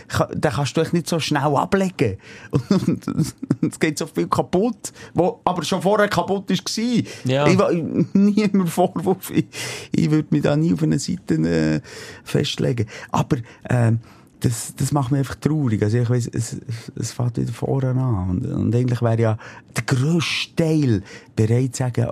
[0.10, 2.18] ka- den kannst du echt nicht so schnell ablegen.
[2.52, 7.04] Und, und, und es geht so viel kaputt, wo aber schon vorher kaputt war.
[7.24, 7.48] Ja.
[7.48, 7.72] Ich, wa-
[8.14, 9.32] nie mehr Vorwurf.
[9.32, 9.46] Ich,
[9.94, 11.80] ich würde mich da nie auf eine Seite äh,
[12.26, 12.88] festlegen.
[13.12, 13.38] Aber,
[13.70, 14.00] ähm,
[14.40, 15.82] das, das macht mich einfach traurig.
[15.82, 16.58] Also ich weiss, es,
[16.96, 18.30] es fängt wieder vorne an.
[18.30, 19.38] Und, und eigentlich wäre ja
[19.76, 21.04] der grösste Teil
[21.36, 22.12] bereit zu sagen,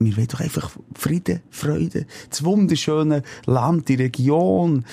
[0.00, 4.84] wir wollen doch einfach Frieden, Freude, das wunderschöne Land, die Region,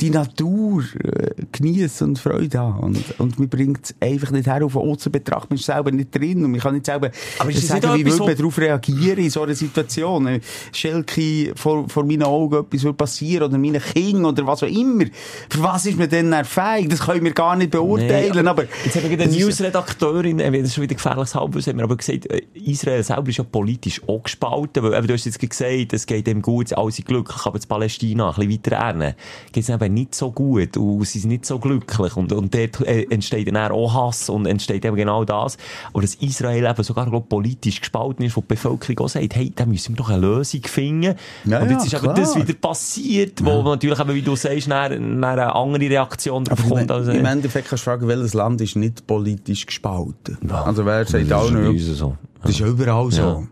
[0.00, 2.80] die Natur äh, genießen und Freude haben.
[2.80, 5.50] Und, und mir bringt es einfach nicht her auf außen betrachtet.
[5.50, 8.10] Man ist selber nicht drin und man kann nicht selber Aber ist sagen, nicht wie
[8.10, 10.26] würde man darauf reagieren in so einer Situation.
[10.26, 10.40] Äh,
[10.72, 15.04] Schelke, vor, vor meinen Augen etwas will passieren oder meinen Kindern oder was auch immer.
[15.50, 16.88] Für was ist man denn dann fähig?
[16.88, 18.32] Das können wir gar nicht beurteilen.
[18.34, 21.34] Nee, aber Jetzt habe ich gerade das eine Newsredakteurin, äh, das ist schon wieder gefährliches
[21.34, 25.06] Halbwissen, haben wir aber gesagt, äh, Israel selber ist ja politisch auch gespalten, weil eben,
[25.06, 28.34] du hast jetzt gesagt, es geht dem gut, alle sind glücklich, aber das Palästina ein
[28.34, 29.14] bisschen weiter ernten.
[29.52, 32.80] Geht es eben nicht so gut und sie sind nicht so glücklich und, und dort
[32.80, 35.56] äh, entsteht dann auch Hass und entsteht eben genau das.
[35.92, 39.52] Und dass Israel eben sogar glaub, politisch gespalten ist, wo die Bevölkerung auch sagt, hey,
[39.54, 41.14] da müssen wir doch eine Lösung finden.
[41.44, 42.14] Ja, und jetzt ja, ist klar.
[42.14, 46.68] das wieder passiert, wo natürlich eben, wie du sagst, dann eine andere Reaktion drauf Aber
[46.68, 46.90] kommt.
[46.90, 50.38] im, als, im Endeffekt kannst du fragen, welches Land ist nicht politisch gespalten?
[50.50, 51.84] Also wer sagt auch nicht?
[51.84, 52.16] so.
[52.42, 53.46] Das ist ja überall so.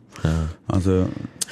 [0.69, 1.07] Also,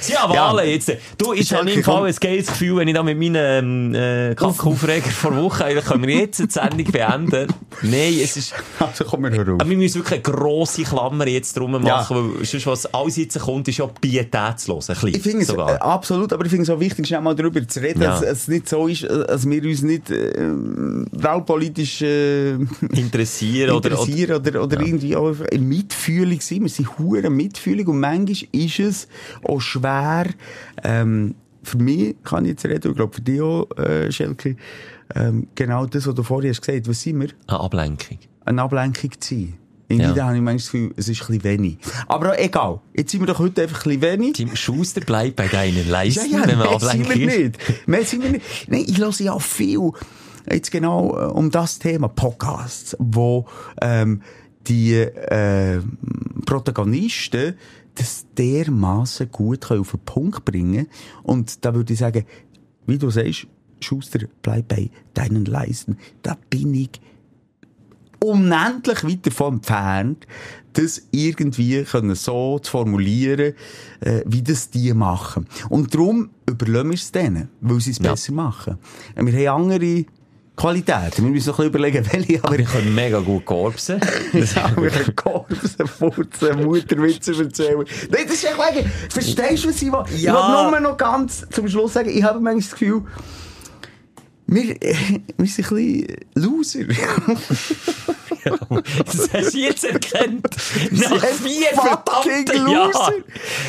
[0.06, 0.92] Ja, Wahlen jetzt.
[1.16, 4.34] Du, ich habe im Fall ein geiles Gefühl, wenn ich da mit meinen ähm, äh,
[4.34, 7.48] Kackaufreger vor Woche, eigentlich können wir jetzt die Sendung beenden.
[7.82, 8.54] Nein, es ist...
[8.78, 9.60] also komm mir hör auf.
[9.60, 12.06] Aber wir müssen wirklich eine grosse Klammer jetzt drum machen, Ja.
[12.10, 14.88] weil sonst, was alles jetzt kommt, ist ja pietätslos.
[14.90, 17.34] Ein bisschen, Ich finde es äh, absolut, aber ich finde es auch wichtig, schnell mal
[17.34, 18.10] darüber zu reden, Ja.
[18.20, 20.34] dass es nicht so ist, äh, dass wir uns nicht äh,
[21.12, 22.52] wahlpolitisch äh,
[22.92, 26.62] interessieren oder, oder oder, oder, irgendwie auch Mitfühlung sind.
[26.62, 28.18] Wir sind hure mitfühlig und manchmal
[28.52, 29.08] ist es
[29.42, 29.87] auch schwer,
[30.84, 34.56] ähm, für mich kann ich jetzt reden, ich glaube für dich auch, äh, Schelke,
[35.14, 37.28] ähm, genau das, was du vorher hast gesagt, was sind wir?
[37.46, 38.18] eine Ablenkung.
[38.44, 39.54] Eine Ablenkung zu sein.
[39.90, 40.26] Irgendwie Ja.
[40.26, 41.78] habe ich manchmal das Gefühl, es ist ein bisschen wenig.
[42.06, 42.80] Aber egal.
[42.94, 44.32] Jetzt sind wir doch heute einfach ein bisschen wenig.
[44.34, 47.58] Tim Schuster bleibt bei deinen Leisten, Ja, ja, wenn man mehr sind wir nicht.
[47.88, 48.44] Mehr sind wir nicht.
[48.68, 49.92] Nein, ich höre ja viel,
[50.50, 53.46] jetzt genau äh, um das Thema, Podcasts, wo
[53.80, 54.20] ähm,
[54.66, 55.80] die äh,
[56.44, 57.54] Protagonisten
[57.94, 60.86] das dermaßen gut können auf den Punkt bringen
[61.22, 62.24] Und da würde ich sagen,
[62.86, 63.46] wie du sagst,
[63.80, 65.98] Schuster, bleib bei deinen Leisten.
[66.22, 67.00] Da bin ich
[68.20, 70.26] unendlich weit davon entfernt,
[70.72, 73.54] das irgendwie können so zu formulieren,
[74.00, 75.46] äh, wie das die machen.
[75.68, 78.10] Und darum überlassen wir es denen, weil sie es Ja.
[78.12, 78.78] besser machen.
[79.14, 80.04] Äh, Wir haben andere
[80.58, 81.24] Qualitäten.
[81.24, 84.00] Wir müssen noch überlegen, welche, aber Wir können mega gut korpsen.
[84.32, 87.84] ja, wir können Korpsen, Furzen, Mutterwitze erzählen.
[88.10, 90.02] Nein, das ist echt wegen, verstehst du, was ich will?
[90.14, 90.34] Ich Ja.
[90.34, 93.02] will nur noch ganz zum Schluss sagen, ich habe manchmal das Gefühl,
[94.48, 96.80] wir, wir sind ein bisschen Loser.
[99.04, 100.46] Das hast du jetzt erkannt.
[100.90, 102.72] Nach vier verdammten Loser.
[102.72, 103.24] Jahren.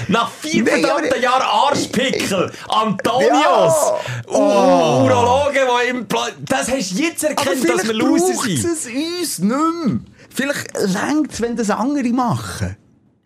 [0.08, 2.52] Nach vier Nee, verdammten Jahren Arschpickel.
[2.68, 3.32] Antonios.
[3.32, 4.00] Ja.
[4.28, 5.04] Oh.
[5.06, 8.60] Urologen, die im Pla Das hast du jetzt erkannt, dass wir Loser sind.
[8.60, 10.00] es uns nicht mehr.
[10.30, 12.78] Vielleicht längt es, wenn das andere machen.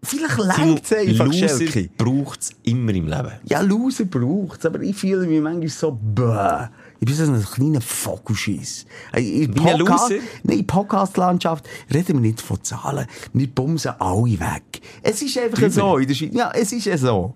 [0.06, 3.32] Vielleicht längt es einfach, Loser braucht es immer im Leben.
[3.46, 6.68] Ja, Loser braucht es, aber ich fühle mich manchmal so, bäh.
[7.04, 8.86] Ich bin so ein kleiner Vogelschiss.
[9.14, 10.16] In Wie ein Loser?
[10.44, 13.06] Nein, in Podcast-Landschaft reden wir nicht von Zahlen.
[13.34, 14.80] Wir bumsen alle weg.
[15.02, 16.34] Es ist einfach so in der Schweiz.
[16.34, 17.36] Ja, es ist ja so.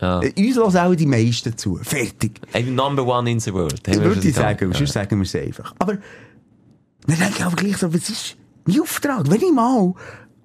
[0.00, 0.20] Ja.
[0.22, 1.80] Äh, Uns hören auch die meisten zu.
[1.82, 2.40] Fertig.
[2.52, 3.80] Ein Number one in the world.
[3.82, 4.76] Das würde ich sagen, gesagt.
[4.76, 5.74] sonst sagen wir es einfach.
[5.80, 9.28] Aber dann denke ich aber gleich so, was ist mein Auftrag?
[9.28, 9.94] Wenn ich mal,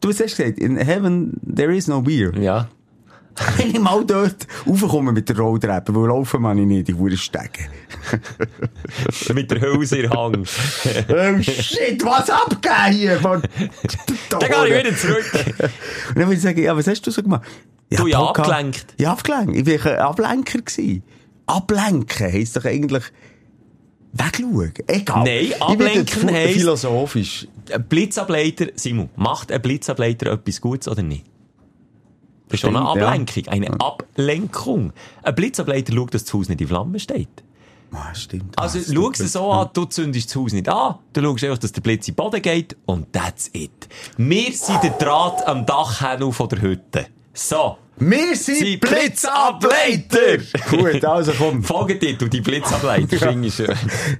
[0.01, 2.35] du hast gesagt, in heaven there is no beer.
[2.39, 2.69] Ja.
[3.57, 7.11] Wenn ich mal dort raufkomme mit der Rolltreppe, weil laufen man ich nicht, die Uhr
[7.17, 7.65] steigen.
[9.33, 10.35] Mit der Hülse in Hang.
[10.45, 13.19] oh shit, was abgehen hier?
[13.19, 13.41] Von
[14.29, 15.31] Dann gehe ich wieder zurück.
[16.09, 17.43] Und dann würde ich sagen, ja, was hast du so gemacht?
[17.89, 18.95] Du, ja, abgelenkt.
[18.99, 19.67] Ja, abgelenkt.
[19.67, 20.59] Ich war ein Ablenker.
[20.59, 21.03] Gewesen.
[21.45, 23.03] Ablenken heisst doch eigentlich
[24.13, 24.73] wegschauen.
[24.87, 25.23] Egal.
[25.23, 27.47] Nein, Ich ablenken heisst- Philosophisch.
[27.71, 31.25] Ein Blitzableiter, Simon, macht ein Blitzableiter etwas Gutes oder nicht?
[32.53, 33.07] Das ist schon eine ja.
[33.07, 34.93] Ablenkung, eine Ablenkung.
[35.23, 37.27] Ein Blitzableiter schaut, dass das Haus nicht in Flammen steht.
[37.91, 38.57] Ah, stimmt.
[38.59, 41.57] Also, Ah, schau es so an, du zündest das Haus nicht an, du schaust einfach,
[41.57, 43.89] dass der Blitz in den Boden geht und that's it.
[44.17, 47.07] Wir sind der Draht am Dachhändel von der Hütte.
[47.33, 47.77] So.
[47.97, 50.39] Wir sind Sie Blitzableiter!
[50.69, 51.63] Gut, also komm.
[51.63, 53.69] Folgetitel, die Blitzableiter, finde ich schön.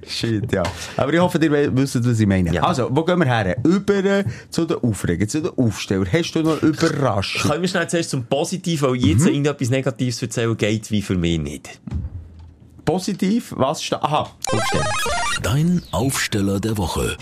[0.06, 0.62] Shit, ja.
[0.96, 2.54] Aber ich hoffe, ihr wisst, was ich meine.
[2.54, 2.62] Ja.
[2.62, 3.56] Also, wo gehen wir her?
[3.64, 6.08] Über äh, zu den Aufregern, zu den Aufstellern.
[6.10, 7.50] Hast du noch Überraschung?
[7.50, 9.28] Können wir schnell zuerst zum Positiven, weil jetzt Mhm.
[9.28, 11.80] irgendetwas Negatives erzählen geht, wie für mich nicht.
[12.84, 14.02] Positiv, was steht?
[14.02, 14.86] Aha, Aufstellen.
[15.42, 17.16] Dein Aufsteller der Woche.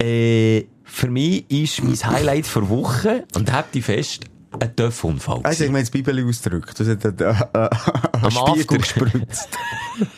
[0.00, 4.24] Äh, für mich ist mein Highlight für Woche, und habt ihr fest,
[4.60, 5.40] ein Töpfunfall.
[5.42, 6.78] also ich meine, das Bibel ausgedrückt.
[6.80, 7.68] Das hat äh, äh,
[8.12, 8.76] Am Spiegel After.
[8.78, 9.48] gespritzt.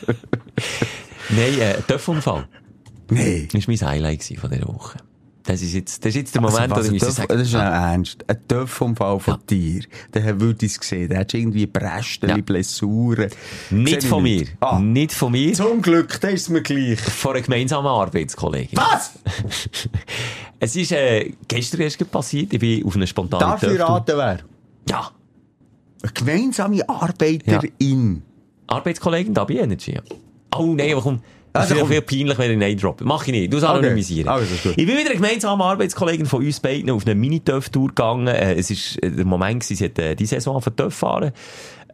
[1.30, 2.48] Nein, äh, ein Töpfunfall.
[3.10, 3.48] Nein.
[3.52, 4.98] Das war mein Highlight von dieser Woche.
[5.44, 7.48] Das ist jetzt, das ist jetzt der Also, Moment, was, wo ein ich sagen, das
[7.48, 8.24] ist ah, ernst.
[8.28, 9.82] Ein Töpfunfall von dir.
[10.12, 11.08] Der würde ich es gesehen.
[11.08, 12.36] Der hat irgendwie Brästen, Ja.
[12.36, 13.30] Blessuren.
[13.70, 14.48] nicht von ich mir.
[14.60, 14.78] Ah.
[14.78, 15.54] Nicht von mir.
[15.54, 17.00] Zum Glück, das ist mir gleich.
[17.00, 18.78] Von einer gemeinsamen Arbeitskollegin.
[18.78, 19.12] Was?
[20.62, 22.52] Es ist, äh, gestern erst passiert.
[22.52, 24.38] Ich bin auf eine spontane Darf ich Töpftour- raten, wer?
[24.90, 25.10] Ja.
[26.02, 28.22] Eine gemeinsame Arbeiterin.
[28.66, 29.92] Arbeitskollegin da bei Energy.
[29.94, 30.02] ja.
[30.54, 31.20] Oh nein, aber komm.
[31.52, 31.88] Also komm.
[31.88, 33.04] viel peinlich, wenn ich Nein droppe.
[33.04, 33.52] Mach ich nicht.
[33.52, 33.78] Du sollst Okay.
[33.86, 34.28] anonymisieren.
[34.28, 34.74] Also, gut.
[34.76, 38.28] ich bin wieder eine gemeinsame Arbeitskollegin von uns beiden auf eine Mini-Töff-Tour gegangen.
[38.28, 41.32] Äh, es ist äh, der Moment gewesen, sie hat äh, die Saison auf Töff fahren.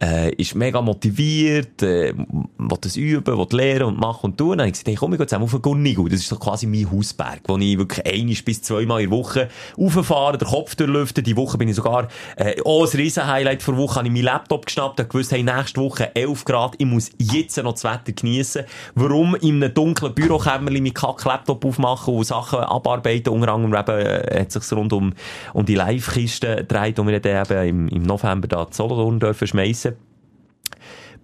[0.01, 4.51] Äh, ist mega motiviert, äh, will das üben, will lernen und machen und tun.
[4.51, 6.07] Dann habe ich gesagt, hey, komm, ich gehe zusammen auf den Gunnigu.
[6.07, 9.49] Das ist so quasi mein Hausberg, wo ich wirklich einisch bis zweimal in der Woche
[9.77, 11.23] rauffahre, den Kopf durchlüfte.
[11.23, 14.23] Die Woche bin ich sogar, äh, oh, ein riesen Highlight vor Woche, habe ich meinen
[14.23, 18.11] Laptop geschnappt und gewusst, hey, nächste Woche 11 Grad, ich muss jetzt noch das Wetter
[18.11, 18.63] geniessen.
[18.95, 24.41] Warum in einem dunklen Bürokämmerchen meinen Kack-Laptop aufmachen und Sachen abarbeiten, unter anderem eben, äh,
[24.41, 25.13] hat sich rund um,
[25.53, 29.47] um die Live-Kiste gedreht, die wir dann eben im, im November da zu Solothurn dürfen
[29.47, 29.86] schmeissen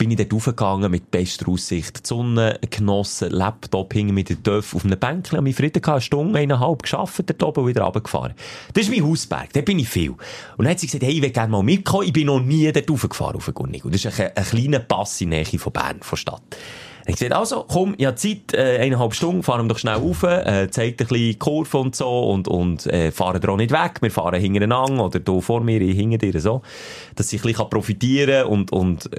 [0.03, 2.03] bin ich dort raufgegangen mit bester Aussicht.
[2.03, 5.95] Die Sonne genossen, Laptop hing mit der Dörf auf einem Bänkchen, und mich Frieden gehabt,
[5.95, 8.33] eine Stunde, eineinhalb geschafft, dort oben wieder runtergefahren.
[8.73, 10.09] Das ist mein Hausberg, dort bin ich viel.
[10.09, 10.19] Und
[10.57, 12.91] dann hat sie gesagt, hey, ich will gerne mal mitkommen, ich bin noch nie dort
[12.91, 13.89] raufgefahren, auf Gunnigu.
[13.89, 16.41] Das ist ein, ein kleiner Pass in Nähe von Bern, von Stadt.
[17.05, 20.23] Ich gesagt, also, komm, ich habe Zeit, äh, eineinhalb Stunden, fahren wir doch schnell rauf,
[20.23, 24.01] äh, zeigt ein bisschen Kurve und so und, und äh, fahren da auch nicht weg.
[24.01, 26.61] Wir fahren hintereinander oder du vor mir, ich hinter dir, so.
[27.15, 29.09] Dass ich ein bisschen profitieren kann und, und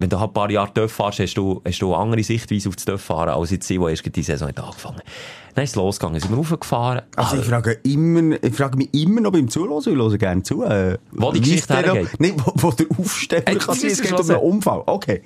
[0.00, 2.70] wenn du halt ein paar Jahre Töff fahrst, hast du, hast du eine andere Sichtweise
[2.70, 5.02] auf das Töff fahren, als jetzt die erst die Saison hat angefangen
[5.54, 7.02] Dann ist es losgegangen, sind wir raufgefahren.
[7.16, 10.64] Also ich frage, immer, ich frage mich immer noch beim Zuhören, ich höre gerne zu.
[10.64, 12.18] Äh, Wo die Geschichte hergeht.
[12.18, 14.82] Nein, wo, wo der Aufsteller Äh, ist es geht um einen Unfall.
[14.86, 15.22] Okay.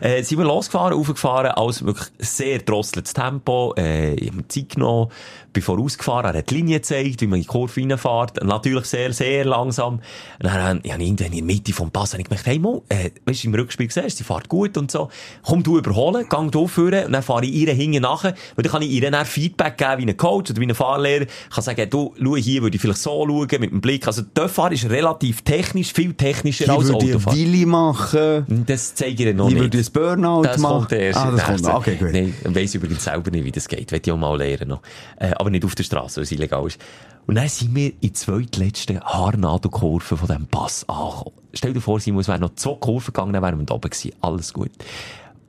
[0.00, 5.10] Äh, sind wir losgefahren, aufgefahren, alles wirklich sehr drosseltes Tempo, äh, ich habe Zeit genommen,
[5.58, 9.12] bin vorausgefahren, er hat die Linie gezeigt, wie man in die Kurve reinfährt, natürlich sehr,
[9.12, 9.94] sehr langsam.
[9.94, 10.02] Und
[10.40, 13.10] dann habe ich irgendwann in der Mitte vom Pass habe ich gemerkt, hey Mo, äh,
[13.26, 15.08] weißt du, im Rückspiel gesehen, sie fährt gut und so,
[15.42, 18.72] komm du überholen, gang du führen, und dann fahre ich ihr hinten nachher, weil dann
[18.72, 21.64] kann ich ihr dann Feedback geben, wie ein Coach oder wie ein Fahrlehrer, Ich kann
[21.64, 24.88] sagen, du, schau hier, würde ich vielleicht so schauen, mit dem Blick, also Töffahren ist
[24.88, 27.38] relativ technisch, viel technischer Ich als würde einen Autofahren.
[27.38, 28.64] Willi machen.
[28.66, 29.62] Das zeige ich dir noch Ich nicht.
[29.62, 30.78] würde ein Burnout Das machen.
[30.80, 31.18] kommt erst.
[31.18, 31.64] Ah, das kommt.
[31.74, 32.12] Okay, gut.
[32.12, 33.90] Nein, ich weiss übrigens selber nicht, wie das geht.
[33.92, 34.80] Will ich auch mal lernen noch.
[35.18, 36.80] Äh, aber nicht auf der Straße, weil es illegal ist.
[37.26, 41.36] Und dann sind wir in die zweitletzte Haarnadelkurve von diesem Pass angekommen.
[41.52, 43.90] Stell dir vor, Simon, es wären noch zwei Kurven gegangen, dann wären wir da oben
[43.90, 44.12] gewesen.
[44.20, 44.70] Alles gut.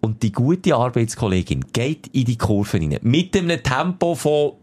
[0.02, 2.98] Und die gute Arbeitskollegin geht in die Kurve rein.
[3.02, 4.54] Mit einem Tempo von,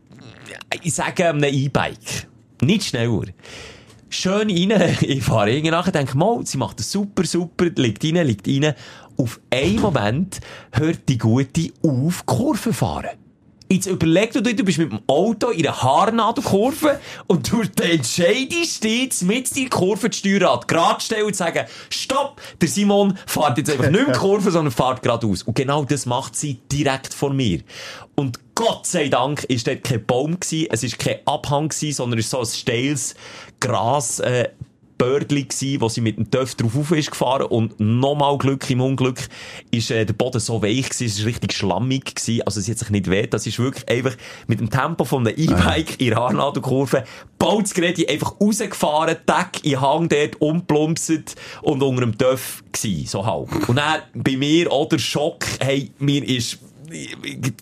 [0.82, 2.28] ich sage, einem E-Bike.
[2.62, 3.22] Nicht schneller.
[4.08, 8.26] Schön rein, ich fahre irgendwie nachher, denke mal, sie macht das super, super, liegt rein,
[8.26, 8.74] liegt rein.
[9.16, 10.40] Auf einen Moment
[10.72, 13.16] hört die Gute auf, Kurve fahren.
[13.68, 19.22] Jetzt überleg dir, du bist mit dem Auto in einer Haarnadelkurve und du entscheidest jetzt
[19.24, 23.90] mit die Kurve das Steuerrad gerade stellen und sagen, stopp, der Simon fährt jetzt einfach
[23.90, 25.42] nicht mehr Kurve, sondern fährt geradeaus.
[25.42, 27.60] Und genau das macht sie direkt vor mir.
[28.14, 32.18] Und Gott sei Dank ist dort kein Baum gewesen, es ist kein Abhang gewesen, sondern
[32.18, 33.14] es ist so ein steiles
[33.60, 34.48] Gras, äh,
[34.98, 37.46] Bördli gsi, wo sie mit dem Töff drauf auf ist gefahren.
[37.46, 39.28] Und nochmal Glück im Unglück
[39.70, 42.78] ist äh, der Boden so weich gsi, es ist richtig schlammig gsi, also sie hat
[42.78, 46.18] sich nicht weh, das ist wirklich einfach mit dem Tempo von einem E-Bike in der
[46.18, 47.04] Haarnadelkurve,
[47.38, 53.68] Bolzgerät einfach rausgefahren, Deck in Hang dort umplumpset und unter dem Töff gsi, so halb.
[53.68, 56.58] Und dann bei mir auch der Schock, hey, mir ist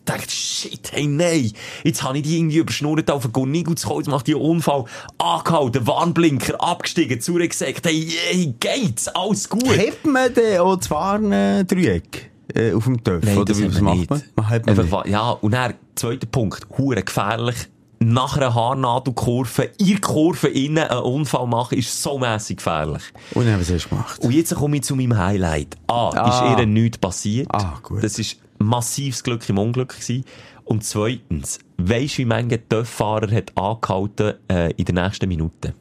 [0.04, 1.52] dachte, shit, hey, nein.
[1.82, 4.42] Jetzt habe ich die irgendwie überschnurrt auf den Gunnigu zu kommen, jetzt macht die einen
[4.44, 4.84] Unfall.
[5.18, 9.76] Angehalten, Warnblinker, abgestiegen, zurückgesagt, hey, hey, geht's, alles gut.
[9.76, 13.24] Hebt man denn auch das Warndreieck äh, auf dem Töpf?
[13.24, 14.10] Nein, Oder das wie man macht nicht.
[14.10, 14.22] man?
[14.36, 17.56] Man hat man Einfach, ja, und dann, zweiter Punkt, hure gefährlich.
[18.00, 23.02] Nach einer Haarnadelkurve, in Kurve innen einen Unfall machen, ist so mässig gefährlich.
[23.32, 24.18] Und dann, was hast du gemacht?
[24.20, 25.76] Und jetzt komme ich zu meinem Highlight.
[25.86, 26.52] A, Ah.
[26.52, 27.48] ist ihr nichts passiert.
[27.50, 28.04] Ah, gut.
[28.04, 30.24] Das ist massives Glück im Unglück gewesen.
[30.64, 35.74] Und zweitens, weisst du, wie manche Töfffahrer hat angehalten, äh, in der nächsten Minute?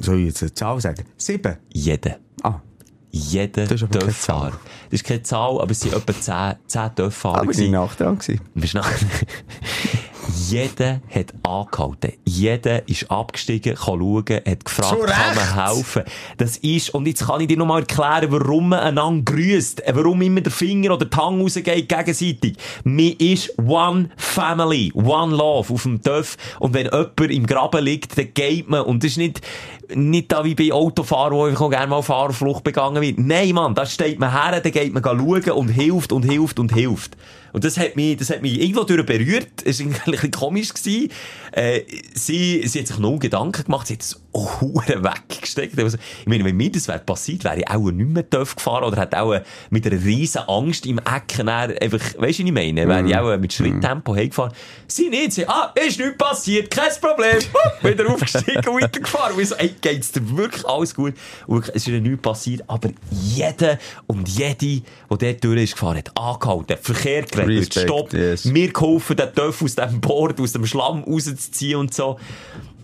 [0.00, 1.04] Soll ich jetzt eine Zahl sagen?
[1.16, 1.56] Sieben.
[1.72, 2.16] Jeder.
[2.42, 2.60] Ah,
[3.10, 4.50] Jeder Töfffahrer.
[4.90, 7.40] Das ist keine Zahl, aber es sind etwa zehn, zehn Töfffahrer.
[7.40, 8.18] aber ich war nach dran.
[8.18, 8.40] gewesen.
[8.54, 8.90] Bist du nach-
[10.34, 12.12] Jeder hat angehalten.
[12.24, 16.02] Jeder ist abgestiegen, kann schauen, hat gefragt, kann man helfen.
[16.36, 20.22] Das ist, und jetzt kann ich dir noch mal erklären, warum man einander grüßt, warum
[20.22, 22.56] immer der Finger oder die Hand rausgeht gegenseitig.
[22.84, 26.36] Man ist one family, one love auf dem Töff.
[26.60, 28.82] Und wenn jemand im Graben liegt, dann geht man.
[28.82, 29.40] Und das ist nicht,
[29.94, 33.18] nicht da wie bei Autofahrern, wo einfach auch gerne mal Fahrerflucht begangen wird.
[33.18, 36.72] Nein, Mann, da steht man her, dann geht man schauen und hilft und hilft und
[36.72, 37.16] hilft.
[37.52, 39.64] Und das hat mich, das hat mich irgendwo durch berührt.
[39.64, 40.68] Es war ein bisschen komisch.
[41.52, 41.80] Äh,
[42.14, 44.02] sie, sie hat sich noch Gedanken gemacht, sie hat
[44.36, 45.78] auch weggesteckt.
[45.78, 48.84] Also, ich meine, wenn mir das wäre passiert, wäre ich auch nicht mehr TÜV gefahren
[48.84, 49.38] oder hätte auch
[49.70, 52.86] mit einer riesen Angst im Ecken einfach, weisst du, was ich meine?
[52.86, 54.52] Wäre ich auch mit Schritttempo heimgefahren.
[54.86, 57.38] Sie nicht, sie, ah, ist nichts passiert, kein Problem.
[57.82, 59.34] Wieder aufgestiegen und weitergefahren.
[59.34, 61.14] Und ich so, ey, geht's dir wirklich alles gut?
[61.46, 65.98] Und es ist ihr nichts passiert, aber jeder und jede, der dort durch ist gefahren,
[65.98, 68.44] hat angehalten, Verkehr geregelt, Respekt, Stopp, yes.
[68.44, 72.18] mir geholfen, den Töpf aus dem Board, aus dem Schlamm rauszuziehen und so.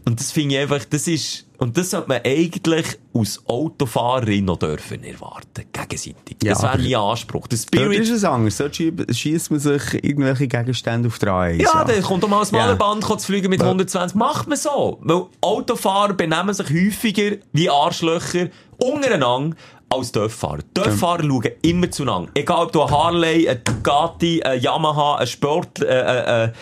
[0.04, 4.58] Und das finde ich einfach, das ist, und das sollte man eigentlich aus Autofahrerin noch
[4.58, 5.64] dürfen erwarten.
[5.72, 6.36] Gegenseitig.
[6.42, 7.46] Ja, das wäre mein Anspruch.
[7.46, 8.60] Dort Spirit ist es anders.
[8.72, 11.62] Schie- schießt man sich irgendwelche Gegenstände auf die Reihe.
[11.62, 12.58] Ja, dann kommt doch mal ein Ja.
[12.58, 14.16] Malerband zu fliegen mit 120.
[14.16, 14.98] Macht man so.
[15.02, 18.48] Weil Autofahrer benehmen sich häufiger wie Arschlöcher
[18.78, 19.56] untereinander
[19.88, 20.60] als Dörffahrer.
[20.74, 22.30] Dörffahrer schauen immer zueinander.
[22.34, 26.52] Egal ob du ein Harley, ein Ducati, ein Yamaha, ein Sport, äh, äh, äh,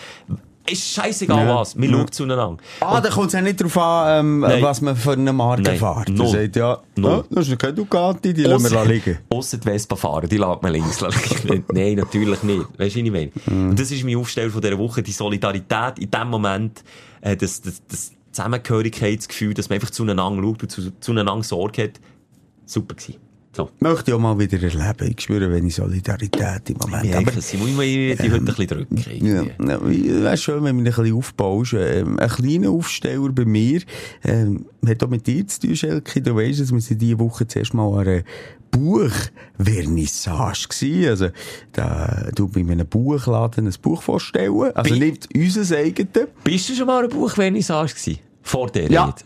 [0.69, 1.55] ist scheißegal Ja.
[1.55, 1.75] was.
[1.79, 1.97] Wir Ja.
[1.97, 2.57] schauen zueinander.
[2.79, 5.77] Ah, da kommt es ja nicht darauf an, ähm, was man für eine Marke Nein.
[5.77, 6.09] fährt.
[6.09, 6.27] Null.
[6.27, 7.25] Er sagt ja, Null.
[7.29, 9.17] das ist kein Ducati, die lassen wir liegen.
[9.29, 11.01] Ausser die Vespa fahren, die lässt man links
[11.43, 11.65] liegen.
[11.73, 12.59] Nein, natürlich nicht.
[12.77, 13.31] Weißt du, was ich meine?
[13.45, 13.69] Mhm.
[13.71, 16.83] Und das ist mein Aufsteller von dieser Woche, die Solidarität in dem Moment,
[17.21, 21.99] äh, das, das, das Zusammengehörigkeitsgefühl, dass man einfach zueinander schaut und zu, zueinander Sorge hat.
[22.65, 23.15] Super gewesen.
[23.53, 23.69] So.
[23.81, 25.09] Möchte ich auch mal wieder erleben.
[25.11, 27.05] Ich spüre wenig Solidarität im Moment.
[27.05, 28.97] Ja, Aber, ich muss die heute ein bisschen drücken.
[29.25, 29.79] ja, ja,
[30.23, 31.73] wäre schön, wenn mich ein bisschen aufbaust.
[31.73, 33.81] Ähm, ein kleiner Aufsteller bei mir,
[34.23, 36.21] ähm, hat auch mit dir zu tun, Schelke.
[36.21, 38.23] Du weisst, dass wir sind diese Woche zuerst mal an einer
[39.57, 41.07] Buchvernissage gsi.
[41.07, 41.27] Also,
[41.73, 44.71] da, du bei einem Buchladen ein Buch vorstellen.
[44.73, 46.27] Also Bi- nicht unser eigenes.
[46.43, 48.19] Bist du schon mal eine Buchvernissage gewesen?
[48.43, 49.05] Vor der Ja.
[49.05, 49.21] Rede?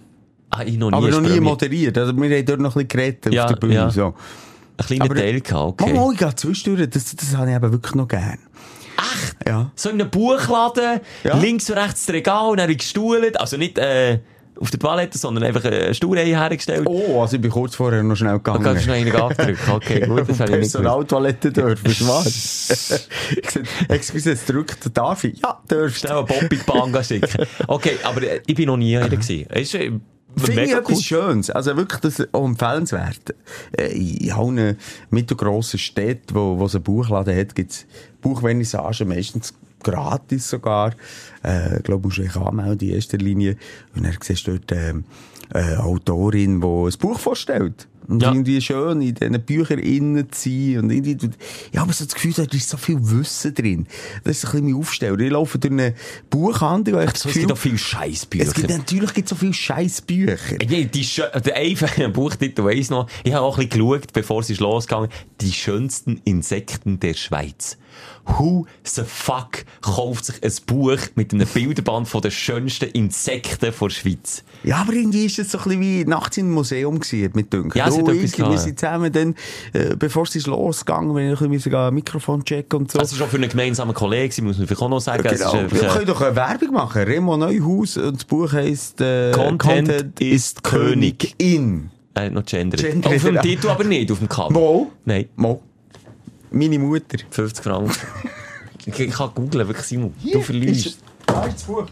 [0.58, 0.98] Ah, ich noch nie.
[0.98, 1.98] Aber noch nie moderiert.
[1.98, 3.74] Also, wir haben dort noch ein bisschen geredet Ja, auf der Bühne.
[3.74, 3.90] ja.
[3.90, 4.14] So.
[4.78, 5.94] Ein kleiner Aber- Teil gehabt, okay.
[5.98, 6.90] Oh, ich zwischendurch.
[6.90, 8.40] Das, das habe ich eben wirklich noch gern.
[8.98, 9.36] Echt?
[9.48, 9.72] Ja.
[9.76, 11.38] So in einem Buchladen, Ja.
[11.38, 14.20] links und rechts das Regal, und dann gestuhlt, also nicht äh,
[14.60, 16.84] auf der Toilette, sondern einfach eine Stuhlreihe hergestellt.
[16.88, 18.64] Oh, also ich bin kurz vorher noch schnell gegangen.
[18.64, 19.60] kannst du noch einen angedrückt.
[19.70, 20.72] Okay, gut, das habe ich nicht.
[20.72, 23.10] Personaltoilette dürfen, gesagt,
[23.90, 25.40] excuse, es drückt, darf ich?
[25.42, 27.46] Ja, darfst Schnell eine Bobbing-Bahn schicken.
[27.68, 30.02] Okay, aber äh, ich bin noch nie einer gewesen.
[30.36, 31.04] Ist, äh, Finde ich etwas cool.
[31.04, 31.50] Schönes.
[31.50, 33.36] Also wirklich, das ist empfehlenswert.
[33.78, 34.78] Äh, In allen
[35.10, 37.86] mittelgrossen Städten, wo, wo es einen Buchladen hat, gibt es
[38.22, 40.94] Buchvernissagen, meistens gratis sogar.
[41.44, 43.56] Äh, ich glaube, musst du dich anmelden in erster Linie.
[43.96, 45.06] Und dann siehst du dort ähm,
[45.54, 47.88] eine Autorin, die ein Buch vorstellt.
[48.08, 48.32] Und Ja.
[48.32, 50.80] irgendwie schön in diesen Büchern innen zu sein.
[50.84, 51.30] Und irgendwie, du-
[51.72, 53.88] ich habe so das Gefühl, da ist so viel Wissen drin.
[54.24, 55.20] Das ist ein bisschen mein Aufsteller.
[55.20, 55.94] Ich laufe durch eine
[56.30, 58.44] Buchhandlung, ich So, es gibt auch viele Scheißbücher.
[58.44, 60.62] es gibt, natürlich gibt es so viele Scheißbücher.
[60.64, 64.42] Ja, die schö- der einfache Buchtitel weiss noch, ich habe auch ein bisschen geschaut, bevor
[64.42, 65.10] es losgegangen,
[65.42, 67.78] die schönsten Insekten der Schweiz.
[68.26, 73.90] Who the fuck kauft sich ein Buch mit einem Bilderband von den schönsten Insekten der
[73.90, 74.44] Schweiz?
[74.64, 77.78] Ja, aber irgendwie ist es so ein bisschen wie nachts im Museum gewesen, mit Dünken.
[77.78, 79.36] Ja, etwas ich, wir sind zusammen dann,
[79.74, 83.00] äh, bevor es ist losgegangen, wenn ich ein bisschen Mikrofon checken und so.
[83.00, 85.24] Das ist auch für einen gemeinsamen Kollegen, muss man vielleicht auch noch sagen.
[85.24, 85.34] Genau.
[85.34, 87.04] ist Wir einfach, können doch eine Werbung machen.
[87.04, 91.36] Remo Neuhaus und das Buch heisst äh, Content ist König.
[91.38, 91.90] in.
[92.16, 92.82] äh, noch gendert.
[92.82, 93.42] Gendert, Auf dem.
[93.42, 94.52] Titel aber nicht, auf dem Cover.
[94.52, 94.92] Mo?
[95.06, 95.62] Nein, Mo.
[96.52, 97.18] Meine Mutter.
[97.30, 97.94] 50 Franken.
[98.86, 100.14] ich, kann googlen, wirklich Simon.
[100.32, 101.00] Du verlierst.
[101.26, 101.86] Da ist das Buch.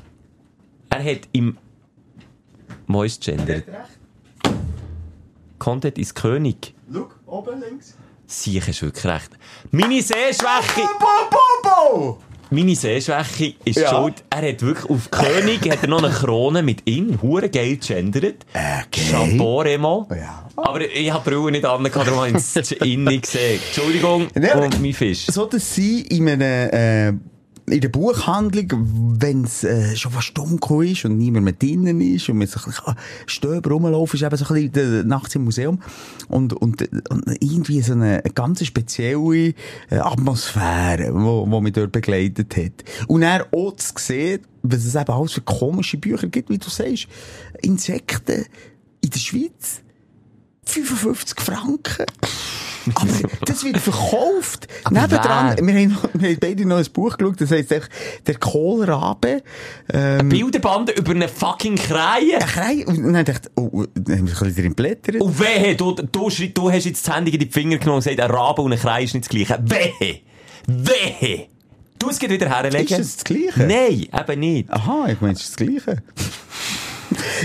[0.89, 1.57] Er hat im
[2.87, 3.63] Moist gendert.
[5.63, 6.73] Content ist König.
[6.93, 7.95] Schau, oben links.
[8.27, 9.29] Sicher hast wirklich recht.
[9.71, 10.89] Meine Sehschwäche,
[11.63, 12.17] Bo,
[12.49, 13.89] meine Sehschwäche ist Ja.
[13.89, 14.25] schuld.
[14.29, 18.45] Er hat wirklich auf König hat er noch eine Krone mit in, hure geil gendert.
[18.53, 19.09] Okay.
[19.09, 20.05] Chapeau, Remo.
[20.11, 20.49] Ja.
[20.57, 23.07] Aber ich habe die Brille nicht an, darum habe ich es gesehen.
[23.07, 25.27] Entschuldigung, Ja, und mein Fisch.
[25.27, 27.13] So, dass sie in einem, äh,
[27.65, 32.27] in der Buchhandlung, wenn es äh, schon fast dunkel ist und niemand mehr drinnen ist
[32.29, 32.95] und man so ein bisschen
[33.25, 35.81] Stöber rumlaufen, ist eben so ein bisschen nachts im Museum
[36.27, 39.53] und, und, und irgendwie so eine, ganz spezielle
[39.89, 42.83] äh, Atmosphäre, wo, wo mich dort begleitet hat.
[43.07, 46.69] Und dann auch zu sehen, was es eben alles für komische Bücher gibt, wie du
[46.69, 47.07] sagst.
[47.61, 48.45] Insekten
[49.01, 49.81] in der Schweiz.
[50.65, 52.05] 55 Franken.
[52.95, 53.07] Aber
[53.45, 54.67] das wird verkauft.
[54.83, 55.67] Aber Nebendran, wer?
[55.67, 57.89] wir haben, wir haben beide noch ein Buch geschaut, das heisst echt,
[58.27, 59.43] der Kohlrabe.
[59.91, 62.39] Ähm, Bilderband über eine fucking Kreie.
[62.39, 65.21] ein Krei, und dann dachte ich, oh, oh, dann haben wir ein bisschen drin blättert.
[65.21, 68.19] Und wehe, du, du, du hast jetzt das Handy in die Finger genommen und gesagt,
[68.19, 69.59] ein Rabe und ein Kreis ist nicht das Gleiche.
[69.63, 70.21] Wehe!
[70.67, 71.47] Wehe!
[71.99, 72.83] Du es geht wieder herlegen.
[72.83, 73.63] Ist das das Gleiche?
[73.63, 74.69] Nein, eben nicht.
[74.69, 76.03] Aha, ich meine, es ist das Gleiche.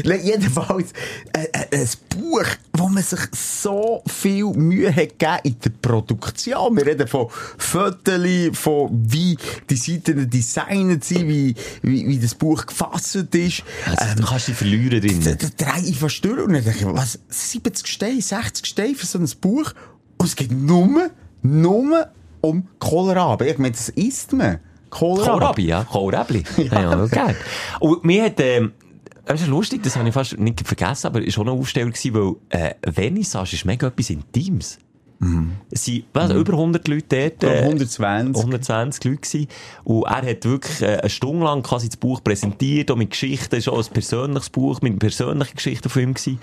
[0.04, 0.92] Jedenfalls,
[1.32, 6.76] äh, äh, ein Buch, wo man sich so viel Mühe hat gegeben in der Produktion.
[6.76, 9.36] Wir reden von Fotos, von wie
[9.68, 13.62] die Seiten designet sind, wie, wie, wie das Buch gefasst ist.
[13.96, 15.20] Also, du kannst dich verlieren drin.
[15.24, 19.28] da drehe ich fast durch und denke was, 70 Steine, 60 Steine für so ein
[19.40, 19.72] Buch?
[20.16, 21.10] Und es geht nur,
[21.42, 22.08] nur
[22.40, 23.46] um Kohlrabi.
[23.46, 24.60] Ich meine, das isst man.
[24.90, 25.30] Kohlrabi.
[25.30, 25.84] Kohlrabi, ja.
[25.84, 26.44] Kohlrabi.
[26.56, 27.34] Ja, ja, okay.
[27.80, 28.72] Und mir hat, ähm,
[29.28, 31.92] das ist lustig, das habe ich fast nicht vergessen, aber es war auch eine Aufstellung,
[31.92, 34.78] gewesen, weil, äh, Vernissage ist mega etwas Intimes.
[35.70, 37.42] Es sind was, über 100 Leute dort.
[37.42, 38.36] Äh, 120.
[38.36, 39.48] 120 Leute gewesen.
[39.84, 43.56] Und er hat wirklich äh, eine Stunde lang quasi das Buch präsentiert, auch mit Geschichten,
[43.56, 46.38] es war auch ein persönliches Buch, mit persönlichen Geschichten von ihm gewesen.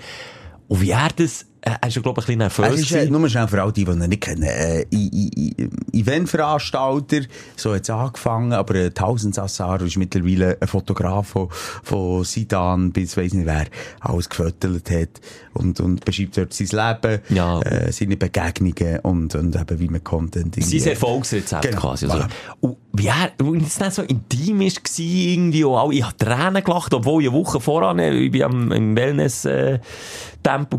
[0.68, 1.46] Und wie er das,
[1.82, 3.12] er ist ja, glaube ich, ein bisschen nervös ist äh, gewesen.
[3.20, 4.42] nur schnell für all die, die ihn nicht kennen.
[4.44, 7.20] Äh, I- Eventveranstalter,
[7.56, 11.48] so hat es angefangen, aber äh, Tausend Sassar ist mittlerweile ein Fotograf von,
[11.82, 13.66] von Sidan bis weiss nicht wer
[14.00, 15.08] alles gefotogt hat
[15.54, 16.68] und, und beschreibt dort sein
[17.02, 17.60] Leben, Ja.
[17.62, 22.06] äh, seine Begegnungen und, und eben wie man Content Sein irgendwie- Erfolgsrezept Genau, quasi.
[22.06, 22.26] Also.
[22.60, 26.94] Und wie er, und es nicht so intim war, irgendwie, auch, ich habe Tränen gelacht,
[26.94, 29.78] obwohl ich eine Woche voran, äh, ich bin am, im Wellness, äh,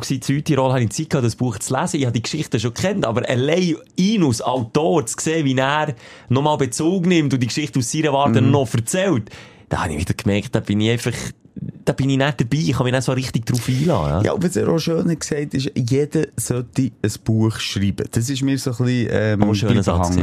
[0.10, 1.98] in Südtirol, habe ich Zeit gehabt, das Buch zu lesen.
[2.00, 5.96] Ich habe die Geschichte schon kennt, aber allein ihn als Autor zu sehen, wie er
[6.30, 8.52] nochmal Bezug nimmt und die Geschichte aus seiner Warte Mhm.
[8.52, 9.30] noch erzählt,
[9.70, 11.14] da habe ich wieder gemerkt, da bin ich einfach,
[11.88, 14.26] da bin ich nicht dabei, ich kann mich nicht so richtig drauf einladen.
[14.26, 18.06] Ja, was er auch schön gesagt ist, jeder sollte ein Buch schreiben.
[18.12, 20.18] Das ist mir so ein bisschen, ähm, ein schöner Satz.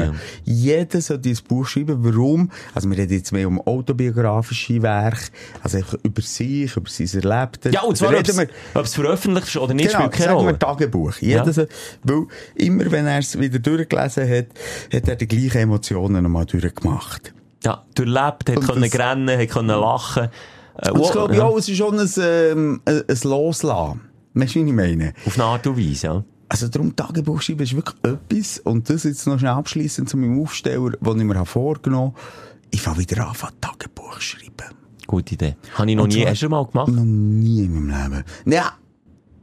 [0.44, 1.96] Jeder sollte ein Buch schreiben.
[2.04, 2.50] Warum?
[2.74, 5.30] Also, wir reden jetzt mehr um autobiografische Werke,
[5.62, 7.72] also einfach über sich, über sein Erlebtes.
[7.72, 10.58] Ja, und zwar, ob es, veröffentlicht ist oder nicht, Genau, spielt keine sagen wir Rolle.
[10.58, 11.14] Tagebuch.
[11.20, 11.52] Jeder Ja.
[11.52, 11.66] so,
[12.02, 14.46] weil immer, wenn er es wieder durchgelesen hat,
[14.92, 17.32] hat er die gleichen Emotionen nochmal durchgemacht.
[17.64, 20.28] Ja, durchlebt, hat Und können das- grennen, hat können lachen.
[20.78, 24.00] Äh, Und das glaube ich ja, auch, es ist schon ein, ähm, ein, ein Loslassen.
[24.34, 25.12] Weißt du, wie ich meine?
[25.26, 26.24] Auf eine Art und Weise, ja.
[26.48, 28.58] Also darum, Tagebuch schreiben ist wirklich etwas.
[28.58, 32.20] Und das jetzt noch schnell abschließend zu meinem Aufsteller, den ich mir habe vorgenommen habe.
[32.70, 34.74] Ich fange wieder an, Tagebuch schreiben.
[35.06, 35.56] Gute Idee.
[35.74, 36.88] Habe ich noch Und nie, hast du mal gemacht?
[36.88, 38.24] Noch nie in meinem Leben.
[38.46, 38.72] Ja.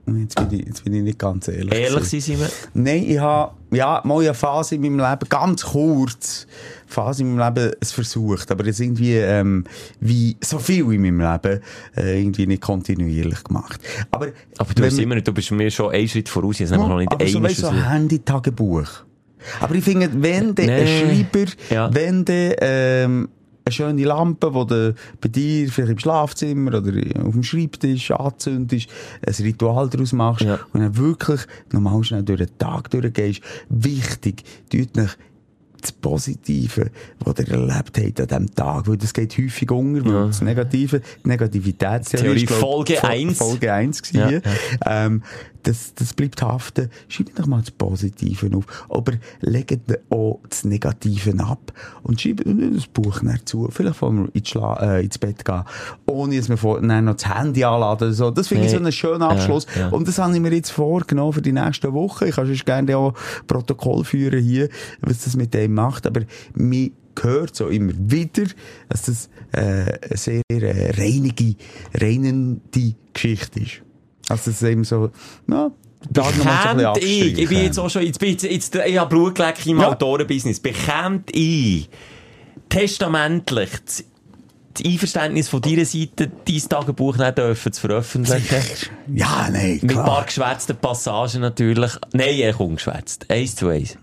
[0.07, 1.73] Jetzt bin ich, jetzt bin ich nicht ganz ehrlich.
[1.73, 2.49] Ehrlich sein, sind wir?
[2.73, 6.47] Nein, ich habe, ja, mal eine Phase in meinem Leben, ganz kurz,
[6.87, 9.63] Phase in meinem Leben, es versucht, aber es irgendwie, ähm,
[9.99, 11.61] wie so viel in meinem Leben,
[11.95, 13.79] äh, irgendwie nicht kontinuierlich gemacht.
[14.09, 14.27] Aber,
[14.57, 16.97] Aber du, bist immer, nicht- du bist mir schon einen Schritt voraus, habe nämlich noch
[16.97, 18.87] nicht aber so, weißt, so ein Handy-Tagebuch.
[19.59, 21.25] Aber ich finde, wenn der Nee.
[21.31, 21.93] Schreiber, Ja.
[21.93, 23.29] wenn der, ähm,
[23.63, 26.91] eine schöne Lampe, die du bei dir vielleicht im Schlafzimmer oder
[27.25, 28.89] auf dem Schreibtisch anzündest,
[29.25, 30.59] ein Ritual daraus machst Ja.
[30.73, 31.41] und dann wirklich
[31.71, 33.41] nochmal schnell durch den Tag durchgehst.
[33.69, 35.17] Wichtig, tut nicht
[35.79, 36.91] das Positive,
[37.25, 40.25] was ihr erlebt habt an diesem Tag, weil das geht häufig unter, weil Ja.
[40.27, 43.37] das Negative, die Negativitätstheorie Theorie Folge Fol- eins.
[43.39, 44.41] Folge 1 Ja, gewesen.
[44.85, 45.23] Ähm,
[45.63, 46.89] das, das bleibt haften.
[47.07, 48.85] Schreibt doch mal das Positive auf.
[48.89, 51.73] Aber legt auch das Negative ab.
[52.03, 53.67] Und schreibt nicht das Buch dazu.
[53.71, 55.63] Vielleicht wollen wir ins, äh, ins Bett gehen,
[56.05, 58.31] ohne dass wir vor, dann noch das Handy anladen oder so.
[58.31, 58.77] Das finde ich Nee.
[58.77, 59.65] so einen schönen Abschluss.
[59.75, 59.89] Ja, ja.
[59.89, 62.25] Und das habe ich mir jetzt vorgenommen für die nächsten Wochen.
[62.25, 63.13] Ich kann sonst gerne auch
[63.47, 64.69] Protokoll führen hier,
[65.01, 66.07] was das mit dem macht.
[66.07, 66.21] Aber
[66.53, 68.43] mir gehört so immer wieder,
[68.89, 71.55] dass das äh, eine sehr äh, reinige,
[71.93, 73.81] reinende Geschichte ist.
[74.31, 75.11] Also das ist eben so,
[75.49, 75.71] ja,
[76.09, 79.09] da mal so bisschen ich, ich bin jetzt auch schon, jetzt ich, jetzt, ich habe
[79.09, 79.89] Blut geleckt im Ja.
[79.89, 81.89] Autorenbusiness, bekämt ich
[82.69, 84.03] testamentlich das,
[84.73, 88.55] das Einverständnis von deiner Seite, dein Tagebuch nicht dürfen zu veröffentlichen?
[89.13, 90.25] Ja, nein, Mit ein paar klar.
[90.25, 91.91] geschwätzten Passagen natürlich.
[92.13, 93.25] Nein, er kommt geschwätzt.
[93.29, 93.97] Eins zu eins.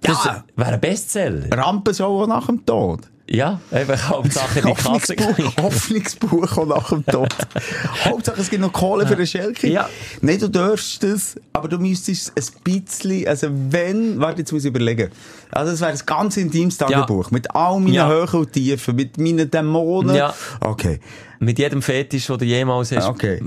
[0.00, 0.44] Das Ja.
[0.56, 1.50] wäre ein Bestseller.
[1.56, 3.00] Rampen so nach dem Tod.
[3.34, 5.16] Ja, einfach Hauptsache die Kasse.
[5.60, 7.28] Hoffnungsbuch, auch nach dem Tod.
[8.04, 9.68] Hauptsache es gibt noch Kohle für den Schelke.
[9.68, 9.88] Ja.
[10.20, 14.68] Nein, du darfst das, aber du müsstest ein bisschen, also wenn, warte, jetzt muss ich
[14.70, 15.10] überlegen.
[15.50, 17.30] Also es wäre ein ganz intimes Tagebuch.
[17.30, 18.08] Mit all meinen Ja.
[18.08, 20.14] Höhen und Tiefen, mit meinen Dämonen.
[20.14, 20.34] Ja.
[20.60, 21.00] Okay.
[21.44, 23.06] Mit jedem Fetisch, den du jemals hast.
[23.06, 23.40] Okay.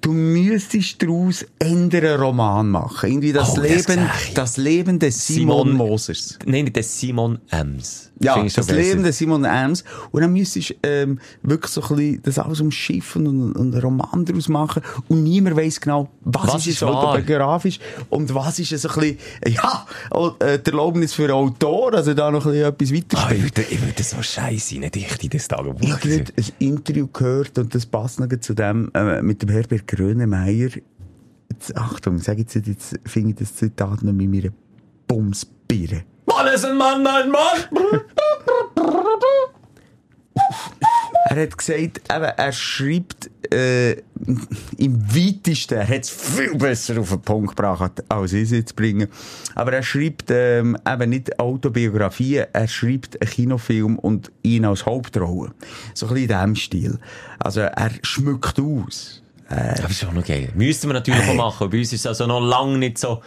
[0.00, 3.10] Du müsstest daraus einen Roman machen.
[3.10, 4.34] Irgendwie das Oh, das Leben, ich.
[4.34, 6.38] das Leben des Simon, Simon- Mosers.
[6.44, 8.10] Nein, nicht des Simon Ems.
[8.20, 9.84] Ja, schon das Leben des Simon Ems.
[10.10, 13.80] Und dann müsstest du ähm, wirklich so ein bisschen das alles umschiffen und, und einen
[13.82, 14.82] Roman daraus machen.
[15.08, 16.94] Und niemand weiss genau, was, Was ist wahr?
[17.10, 17.78] autobiografisch
[18.10, 19.18] und was ist so ein bisschen,
[19.54, 23.42] ja, oh, äh, die Erlaubnis für Autor, also da noch ein bisschen etwas Ah, ich
[23.42, 23.42] weiterspielen.
[23.44, 25.80] würde, ich würde so scheiße in dicht in das Tagebuch.
[25.80, 27.06] Ich gerade ein Interview
[27.38, 30.70] gehört und das passt noch zu dem äh, mit dem Herbert Grönemeyer.
[31.50, 34.50] Jetzt, Achtung, sag jetzt, jetzt finde ich das Zitat noch mit meiner
[35.06, 36.04] Bumsbirne.
[36.26, 38.00] Mann ist ein Mann, ein Mann!
[41.30, 43.92] Er hat gesagt, eben, er schreibt äh,
[44.76, 48.76] im weitesten, er hat es viel besser auf den Punkt gebracht, als ich es jetzt
[48.76, 49.08] bringe.
[49.54, 55.52] Aber er schreibt ähm, eben nicht Autobiografien, er schreibt einen Kinofilm und ihn als Hauptrolle.
[55.94, 56.98] So ein bisschen in diesem Stil.
[57.38, 59.22] Also er schmückt aus.
[59.48, 60.50] Das ist auch noch geil.
[60.54, 61.70] Müssten wir natürlich auch machen.
[61.70, 63.22] Bei uns ist es also noch lange nicht so,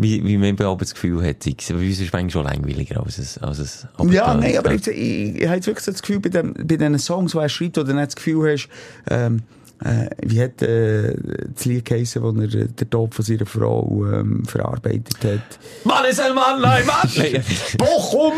[0.00, 1.44] wie, wie man aber das Gefühl hat.
[1.44, 4.86] Bei uns ist es manchmal schon langweiliger als es, als es Ja, nein, aber ich,
[4.86, 7.48] ich, ich habe jetzt wirklich so das Gefühl, bei, dem, bei diesen Songs, die er
[7.50, 8.68] schreibt, wo du nicht das Gefühl hast,
[9.10, 9.42] ähm,
[9.84, 11.14] äh, wie hat äh,
[11.54, 15.58] das Lied geheissen, wo er äh, den Tod von seiner Frau ähm, verarbeitet hat?
[15.84, 17.10] Mann ist ein Mann, ein Mann!
[17.16, 17.44] Nein,
[17.76, 18.32] Bochum!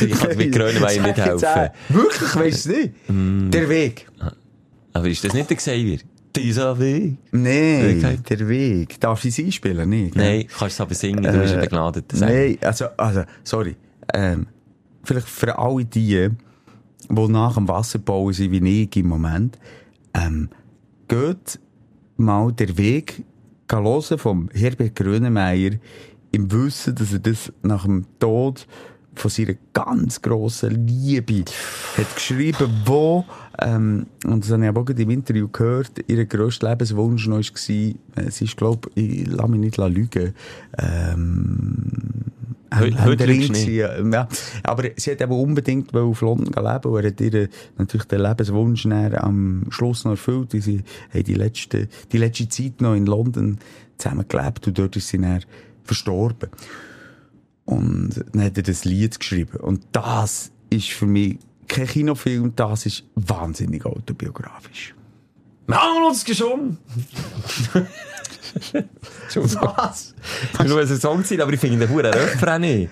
[0.00, 1.70] ich kann mit Grönenwein nicht jetzt, helfen.
[1.90, 3.54] Wirklich, weisst du nicht?
[3.54, 4.06] Der Weg.
[4.94, 5.98] Aber ist das nicht der Xavier?
[6.36, 7.16] Dieser Weg?
[7.32, 8.18] Nein, Okay.
[8.28, 9.00] der Weg.
[9.00, 9.88] Darf ich es einspielen?
[9.88, 10.22] Nicht, gell?
[10.38, 12.32] Nein, kannst du es aber singen, du bist ein begnadeter Sänger.
[12.32, 13.76] Nein, also, also, sorry.
[14.14, 14.46] Ähm,
[15.04, 16.28] vielleicht für alle die,
[17.08, 19.58] die nach dem Wasserbau sind, wie ich im Moment,
[20.14, 20.48] ähm,
[21.08, 21.58] geht
[22.16, 23.24] mal den Weg
[23.70, 25.72] hören vom Herbert Grönemeyer
[26.32, 28.66] im Wissen, dass er das nach dem Tod
[29.18, 31.44] von seiner ganz grossen Liebe
[31.96, 33.24] hat geschrieben, wo,
[33.60, 37.44] ähm, und das habe ich auch gerade im Interview gehört, ihr grösster Lebenswunsch noch war,
[37.44, 40.34] äh, sie ist, glaub, ich lass mich nicht lügen,
[40.78, 41.92] ähm,
[42.74, 43.52] Heu- heute nicht.
[43.52, 44.28] gewesen, ja.
[44.64, 47.48] Aber sie hat eben unbedingt auf London leben und er hat ihr
[47.78, 50.50] natürlich den Lebenswunsch am Schluss noch erfüllt.
[50.52, 50.82] Sie
[51.14, 53.58] haben die letzte, die letzte Zeit noch in London
[53.96, 55.42] zusammen gelebt und dort ist sie dann
[55.84, 56.50] verstorben.
[57.66, 59.58] Und dann hat er das Lied geschrieben.
[59.58, 61.38] Und das ist für mich
[61.68, 64.94] kein Kinofilm, das ist wahnsinnig autobiografisch.
[65.66, 66.78] Wir haben uns geschoben!
[69.34, 70.14] Was?
[70.52, 72.90] Ich will eine Song sein, aber ich finde den Huren Refrain nicht.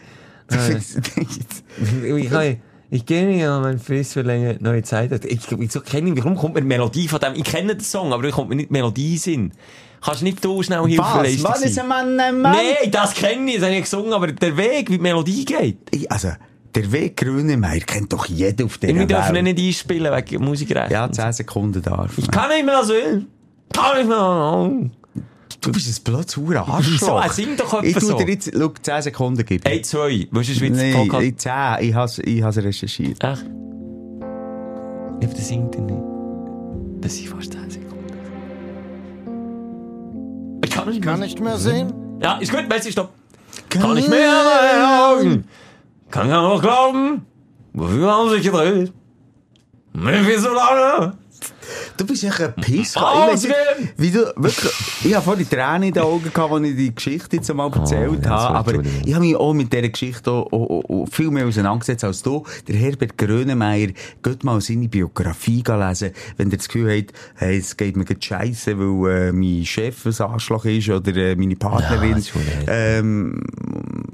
[0.51, 2.59] Ich, ich,
[2.91, 5.25] ich kenne ja mein Frist für länger neue Zeit.
[5.25, 6.19] Ich, ich so kenne ihn.
[6.19, 7.35] Warum kommt mir die Melodie von dem?
[7.35, 9.53] Ich kenne den Song, aber ich kommt mir nicht die Melodie Sinn.
[10.05, 11.15] Kannst du nicht du schnell Hilfe Was?
[11.23, 11.45] leisten?
[11.45, 12.53] Was ist ein Mann, ein Mann?
[12.53, 15.79] Nein, das kenne ich, das habe ich gesungen, aber der Weg, wie die Melodie geht.
[15.91, 16.29] Ich- Also,
[16.75, 19.57] der Weg Grönemeyer kennt doch jeder auf der Wir dürfen ihn Welt.
[19.57, 20.91] nicht einspielen wegen Musikrecht.
[20.91, 22.93] Ja, 10 Sekunden darf Ich kann nicht mehr so.
[23.73, 24.91] Kann nicht mehr.
[25.61, 26.59] Du bist ein blödes Wieso?
[26.59, 27.25] Arschloch.
[27.25, 28.19] Er singt doch Ich etwa tu so.
[28.19, 29.63] dir jetzt, schau, 10 Sekunden geben.
[29.67, 30.29] Hey, zwei.
[30.31, 31.23] Willst du Schweizer Nein, Podcast?
[31.25, 32.23] ich 10.
[32.27, 33.25] Ich ich has recherchiert.
[33.25, 33.43] Echt?
[33.47, 36.03] Ja, aber das singt er nicht.
[37.01, 37.64] Das sind fast 10
[40.65, 41.11] Ich kann nicht mehr.
[41.13, 41.93] Kann nicht mehr sehen.
[42.23, 43.11] Ja, ist gut, Messi, stopp.
[43.69, 45.45] Kann nicht mehr meine Augen.
[46.11, 47.27] Kann ja noch glauben.
[47.75, 48.93] Wofür haben sie sich gedreht?
[49.93, 51.15] Wie so lange?
[51.97, 53.03] Du bist echt ein Pisser.
[53.03, 53.53] Aus Ich
[53.97, 54.73] wie du, wirklich,
[55.05, 58.25] ich habe vorhin Tränen in den Augen gehabt, als ich die Geschichte jetzt einmal erzählt
[58.25, 58.59] ja, habe.
[58.59, 62.23] Aber ich habe mich auch mit dieser Geschichte auch, auch, auch, viel mehr auseinandergesetzt als
[62.23, 62.45] du.
[62.67, 63.89] Der Herbert Grönemeyer,
[64.23, 68.23] geht mal seine Biografie lesen, wenn ihr das Gefühl habt, hey, es geht mir gerade
[68.23, 72.19] scheisse, weil äh, mein Chef ein Arschloch ist oder äh, meine Partnerin
[72.67, 73.41] Ja, ähm,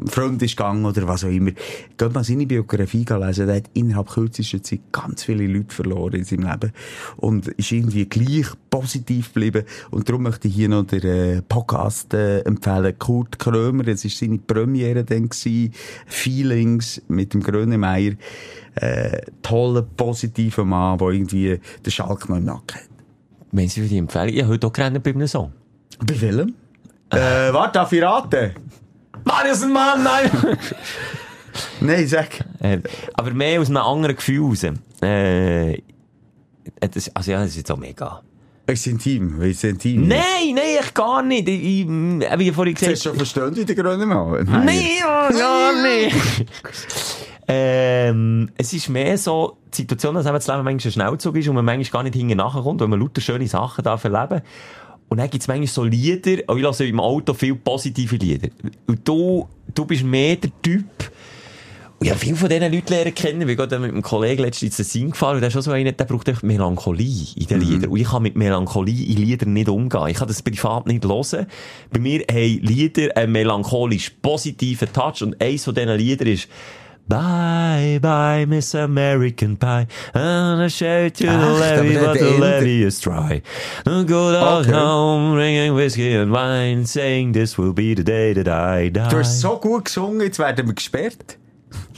[0.07, 1.53] Freund ist gegangen oder was auch immer.
[1.97, 3.47] Geht mal seine Biografie lesen.
[3.47, 6.73] Der hat innerhalb kürzester Zeit ganz viele Leute verloren in seinem Leben.
[7.17, 9.65] Und ist irgendwie gleich positiv geblieben.
[9.91, 12.99] Und darum möchte ich hier noch den äh, Podcast äh, empfehlen.
[12.99, 15.73] Kurt Krömer, das war seine Premiere dann gewesen.
[16.07, 18.13] Feelings mit dem Grönemeyer.
[18.77, 22.89] Äh, toller, positiver Mann, der irgendwie den Schalk noch im Nacken hat.
[23.53, 25.53] Wenn Sie für die Empfehlung, ich habe heute auch gerannt bei einem Song.
[25.99, 26.55] Bei welchem?
[27.11, 28.53] Äh, warte, darf ich raten?
[29.51, 30.31] Ist ein Mann, nein!
[31.81, 32.29] Nein, sag.
[32.61, 32.79] äh,
[33.15, 34.65] aber mehr aus einem anderen Gefühl raus.
[35.03, 35.83] Äh,
[36.81, 38.23] das, also ja, das ist jetzt auch mega.
[38.67, 40.09] Es ist intim, weil es intim ist.
[40.09, 41.49] Nein, nein, ich gar nicht.
[41.49, 44.45] Ich, ich, wie ich vorhin Du hast gesagt schon verstanden, wie der Grüne Mann?
[44.45, 46.17] Nein, gar nicht.
[47.49, 51.49] ähm, es ist mehr so die Situation, dass eben das Leben manchmal ein Schnellzug ist
[51.49, 54.43] und man manchmal gar nicht hinten nachkommt, weil man lauter schöne Sachen darf erleben
[55.09, 58.49] Und dann gibt es manchmal so Lieder, auch ich höre im Auto viel positive Lieder.
[58.87, 60.85] Und du, du bist mehr der Typ,
[62.03, 64.79] ich habe viele von diesen Leuten lernen kennen, weil ich gerade mit einem Kollegen letztens
[64.79, 67.61] ins Tessin gefahren und der ist schon so einer, der braucht echt Melancholie in den
[67.61, 67.91] Liedern.
[67.91, 70.07] Und ich kann mit Melancholie in Liedern nicht umgehen.
[70.09, 71.47] Ich kann das privat nicht hören.
[71.93, 76.49] Bei mir haben Lieder einen melancholisch positiven Touch und eins von diesen Liedern ist
[77.07, 79.87] Bye, bye, Miss American Pie.
[80.15, 83.43] And I show you to the Ach, levee, aber but the levee is dry.
[83.85, 84.73] A good old Okay.
[84.73, 89.09] home, bringing whiskey and wine, saying this will be the day that I die.
[89.11, 91.37] Du hast so gut gesungen, jetzt werden wir gesperrt.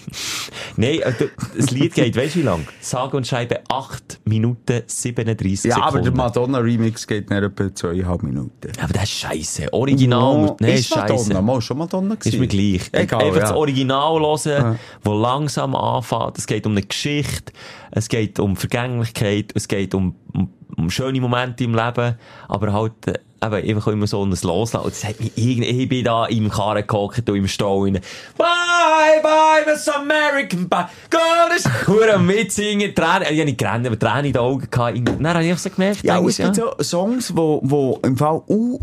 [0.77, 1.13] Nein, äh,
[1.57, 2.67] das Lied geht, weißt du wie lang?
[2.81, 6.05] Sage und Scheibe 8 Minuten 37 Ja, aber Sekunden.
[6.05, 8.73] der Madonna-Remix geht nach etwa zweieinhalb Minuten.
[8.81, 9.73] aber das ist scheiße.
[9.73, 10.95] Original, No, nein, ist.
[10.95, 12.89] Madonna, mal schon Madonna Ist mir gleich.
[12.93, 13.57] Egal, Einfach das ja.
[13.57, 16.39] Original hören, wo langsam anfängt.
[16.39, 17.53] Es geht um eine Geschichte,
[17.91, 22.17] es geht um Vergänglichkeit, es geht um, um, um schöne Momente im Leben,
[22.49, 24.79] aber halt, äh, eben, einfach immer so ein Loslassen.
[24.79, 28.01] Und Das hat mich irgendwie, ich bin da im Karren gehockt und im Stall rein.
[28.37, 30.87] Bye, bye, Miss American, bye.
[31.11, 34.69] Gott ist, hure am mitsingen, Tränen, ich habe nicht gerannt, aber Tränen in den Augen
[34.71, 34.99] gehabt.
[35.05, 38.79] Dann habe ich so gemerkt, Ja, es gibt so Songs, wo, wo im Fall u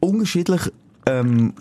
[0.00, 0.60] unterschiedlich
[1.06, 1.54] ähm,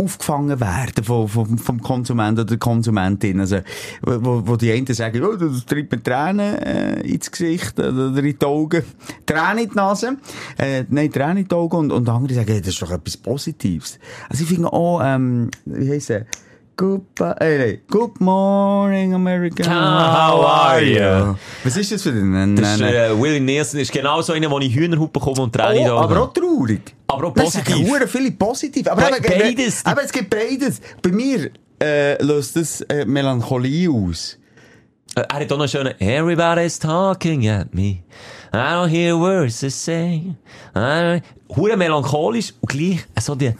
[0.00, 3.40] aufgefangen werden vom, vom, vom Konsumenten oder der Konsumentin.
[3.40, 3.58] Also,
[4.02, 8.38] wo, wo die einen sagen, oh, das treibt mir Tränen äh, ins Gesicht oder in
[8.38, 8.84] die Augen.
[9.26, 10.16] Tränen in die Nase.
[10.56, 11.76] Äh, nein, Tränen in die Augen.
[11.76, 13.98] Und, und andere sagen, hey, das ist doch etwas Positives.
[14.28, 16.10] Also ich finde auch, ähm, wie heisst
[16.80, 16.84] er?
[16.86, 17.78] Good, äh, nein.
[17.90, 19.64] Good morning, America.
[19.64, 21.34] How are you?
[21.64, 22.56] Was ist das für ein?
[22.56, 25.90] Das ist, äh, Willie Nielsen ist genau so einer, wo ich Hühnerhaut bekomme und Tränen
[25.90, 26.94] Oh, aber auch traurig.
[27.08, 27.88] Aber auch positiv.
[27.88, 28.86] hure viele positiv.
[28.88, 29.84] Aber Be- eben, beides.
[29.84, 30.80] Aber es gibt beides.
[31.02, 31.50] Bei mir
[31.82, 34.38] äh, löst das äh, Melancholie aus.
[35.16, 38.02] Äh, Er hat auch noch einen schönen Everybody's talking at me.
[38.52, 40.22] I don't hear words they say.
[41.54, 43.52] Hure melancholisch und gleich so die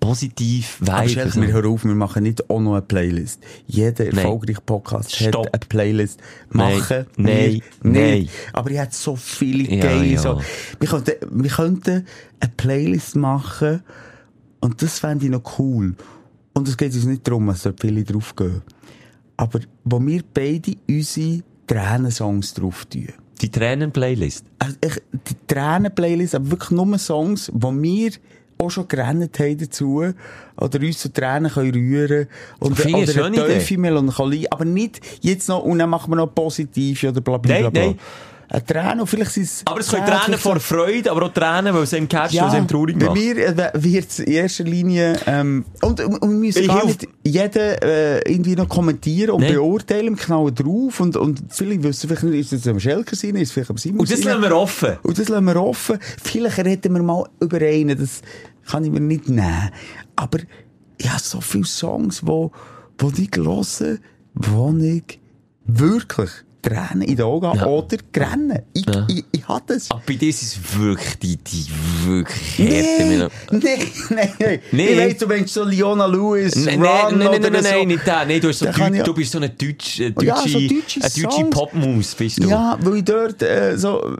[0.00, 1.08] positiv Aber Vibe.
[1.10, 1.40] Schelke, so.
[1.42, 3.42] wir hören auf, wir machen nicht auch noch eine Playlist.
[3.66, 5.46] Jeder erfolgreiche Podcast Stopp.
[5.46, 6.20] hat eine Playlist.
[6.52, 8.18] Nein, Machen nein, nein.
[8.20, 8.30] nicht.
[8.52, 10.20] Aber ich hätte so viele Ja, geile ja.
[10.20, 10.40] so.
[10.80, 12.06] Wir könnten, wir könnten
[12.40, 13.82] eine Playlist machen
[14.60, 15.94] und das fände ich noch cool.
[16.54, 18.62] Und es geht uns nicht darum, dass dort viele draufgehen.
[19.36, 23.08] Aber wo wir beide unsere Tränensongs drauf tun.
[23.40, 24.44] Die Tränen-Playlist.
[24.58, 24.74] Also
[25.12, 28.10] die Tränen-Playlist, aber wirklich nur Songs, wo wir
[28.58, 30.12] auch schon gerannt haben dazu,
[30.56, 32.26] oder uns zu Tränen können rühren
[32.58, 37.04] und oder eine tiefe Melancholie, aber nicht jetzt noch, und dann machen wir noch positiv
[37.04, 37.70] oder bla bla.
[37.70, 37.82] bla.
[37.82, 37.98] nein.
[38.50, 39.62] Eine Träne, und vielleicht sind es...
[39.66, 42.54] Aber es können Tränen vor Freude, aber auch Tränen, weil es ihm catcht, weil es
[42.54, 43.16] ihm traurig bei macht.
[43.16, 47.06] mir äh, wird es in erster Linie, ähm, und, und wir müssen Ich gar nicht
[47.24, 49.54] jeden äh, irgendwie noch kommentieren und Nein.
[49.54, 53.48] beurteilen, knallen drauf und, und viele wissen vielleicht nicht, ist es am Schelker sein, ist
[53.48, 54.96] es vielleicht am Simon Und das lassen wir offen.
[55.02, 55.98] Und das lassen wir offen.
[56.22, 58.22] Vielleicht reden wir mal über einen, das
[58.66, 59.70] kann ich mir nicht nehmen.
[60.16, 60.38] Aber
[60.96, 62.50] ich habe so viele Songs, wo,
[62.98, 63.98] wo ich höre,
[64.34, 65.20] wo ich
[65.66, 66.30] wirklich
[66.62, 67.66] Tränen in den Augen Ja.
[67.66, 68.58] oder Grennen.
[68.72, 69.06] Ich, Ja.
[69.08, 69.90] ich, ich habe das.
[69.90, 71.66] Aber bei dir ist es wirklich die, die
[72.04, 73.30] wirklich Nee, harte nein, Melo-
[74.10, 74.58] nein, nein.
[74.72, 74.86] Nee.
[74.88, 77.70] Ich weiss, du meinst so Leona Lewis, Nein, Run nein, nein, nein, nein, so.
[77.70, 78.24] nein, nicht der.
[78.26, 80.48] Nein, du, hast so Da Deut- ich- du bist so eine deutsche, äh, Ja, deutsche,
[80.48, 81.44] so deutsche eine deutsche.
[81.50, 82.48] Popmaus, bist du.
[82.48, 84.16] Ja, weil ich dort äh, so...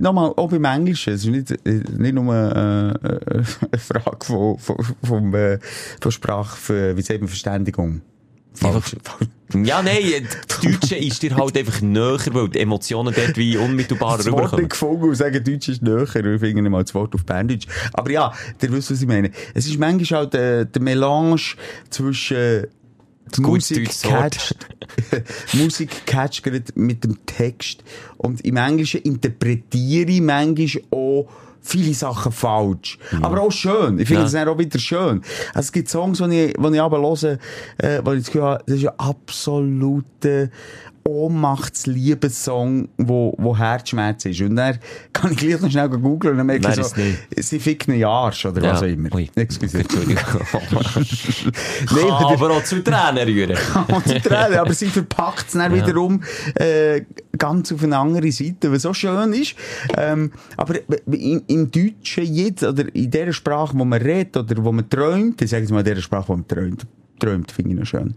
[0.00, 4.56] Nochmal, auch beim Englischen, es ist nicht, äh, nicht nur äh, äh, eine Frage von,
[4.58, 5.58] von, von, äh,
[6.00, 8.00] von Sprache, für, wie sagt man, Verständigung.
[8.58, 8.96] Falsch.
[9.54, 14.18] Ja, nein, das Deutsche ist dir halt einfach näher, weil die Emotionen dort wie unmittelbar
[14.18, 14.62] Das Wort rüberkommen.
[14.64, 16.02] nicht gefunden und sagen, Deutsch ist näher.
[16.02, 17.66] Ich finde nicht mal das Wort auf Berndeutsch.
[17.94, 19.30] Aber ja, ihr wisst, was ich meine.
[19.54, 21.40] Es ist manchmal halt äh, der Melange
[21.88, 22.66] zwischen äh,
[23.34, 24.56] die Musik catcht,
[25.54, 27.82] Musik catcht mit dem Text.
[28.18, 31.28] Und im Englischen interpretiere ich manchmal auch
[31.60, 32.98] viele Sachen falsch.
[33.22, 33.98] Aber auch schön.
[33.98, 34.22] Ich finde Ja.
[34.24, 35.22] das dann auch wieder schön.
[35.54, 37.38] Also es gibt Songs, die ich, die ich aber höre,
[37.78, 40.48] äh, wo ich das Gefühl habe, das ist ein absoluter
[41.04, 44.40] Ohnmachtsliebessong, wo, wo Herzschmerz ist.
[44.40, 44.78] Und dann
[45.12, 48.04] kann ich gleich noch schnell googeln und dann merke Nein, ich so, sie ficken einen
[48.04, 49.12] Arsch oder was auch immer.
[49.14, 49.28] Ui.
[49.34, 49.78] Excuse.
[49.78, 50.16] Entschuldigung.
[50.54, 53.56] Nein, Kann aber- auch zu Tränen rühren.
[53.88, 55.86] und die Tränen, aber sie verpackt es dann Ja.
[55.86, 56.22] wiederum
[56.54, 57.02] äh,
[57.36, 59.54] ganz auf eine andere Seite, was so schön ist.
[59.96, 60.74] Ähm, aber
[61.06, 65.40] im, im Deutschen jetzt, oder in der Sprache, wo man redet, oder wo man träumt,
[65.42, 66.86] ich sage jetzt mal in der Sprache, wo man träumt,
[67.18, 68.14] träumt finde ich noch schön,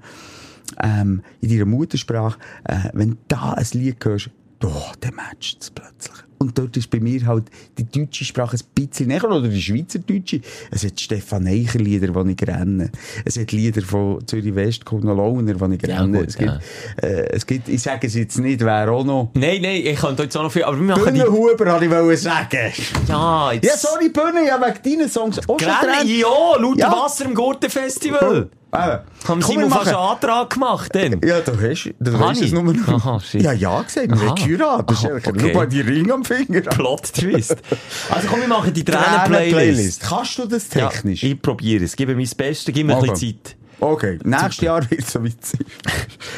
[0.82, 4.30] ähm, in deiner Muttersprache, äh, wenn du da ein Lied hörst,
[4.64, 4.70] oh,
[5.00, 6.18] dann matcht es plötzlich.
[6.38, 7.44] Und dort ist bei mir halt
[7.78, 10.42] die deutsche Sprache ein bisschen näher, oder die Schweizerdeutsche.
[10.72, 12.90] Es hat Stefan Eicher Lieder, die ich renne.
[13.26, 16.18] Es hat Lieder von Zürich West, Kuno Launer, die ich Ja, renne.
[16.18, 16.60] gut, es, gibt, ja.
[17.08, 19.30] äh, es gibt, ich sage es jetzt nicht, wer auch noch.
[19.36, 21.20] Nein, nein, ich könnte jetzt auch noch viel, aber wir machen die...
[21.20, 22.72] Bühnenhuber, wollte ich wollen sagen.
[23.08, 23.66] Ja, jetzt...
[23.68, 26.08] Ja, sorry, Bühne, ja, wegen deinen Songs auch schon Grenne, dran.
[26.08, 26.92] ja, lauter Ja.
[26.92, 28.50] Wasser im Gurtenfestival.
[28.74, 31.20] Äh, Haben Simon fast einen Antrag gemacht, dann?
[31.26, 32.88] Ja, du hast, du weißt es nur noch.
[32.88, 33.42] Aha, shit.
[33.42, 34.98] Ja, ja, gesagt, wir haben geheiratet.
[34.98, 35.34] Aha, okay.
[35.40, 36.62] Schau mal die Ring am Finger.
[36.62, 37.58] Plot-Twist.
[38.10, 40.04] Also komm, wir machen die Tränen-Playlist.
[40.04, 41.22] Kannst du das Ja, technisch?
[41.24, 41.96] ich probiere es.
[41.96, 43.12] Gebe mein Bestes, gib mir ein Okay.
[43.12, 43.56] bisschen Zeit.
[43.82, 45.66] Okay, nächstes Jahr wird es so weit sein.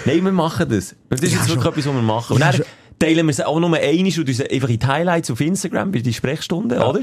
[0.06, 0.96] Nein, wir machen das.
[1.10, 1.72] Das ist Ja, jetzt wirklich schon.
[1.74, 2.34] etwas, was wir machen.
[2.34, 2.66] Und Ja, dann schon.
[3.04, 3.84] Teilen wir es auch nur einmal
[4.20, 7.01] und einfach in die Highlights auf Instagram bei die Sprechstunde, oder?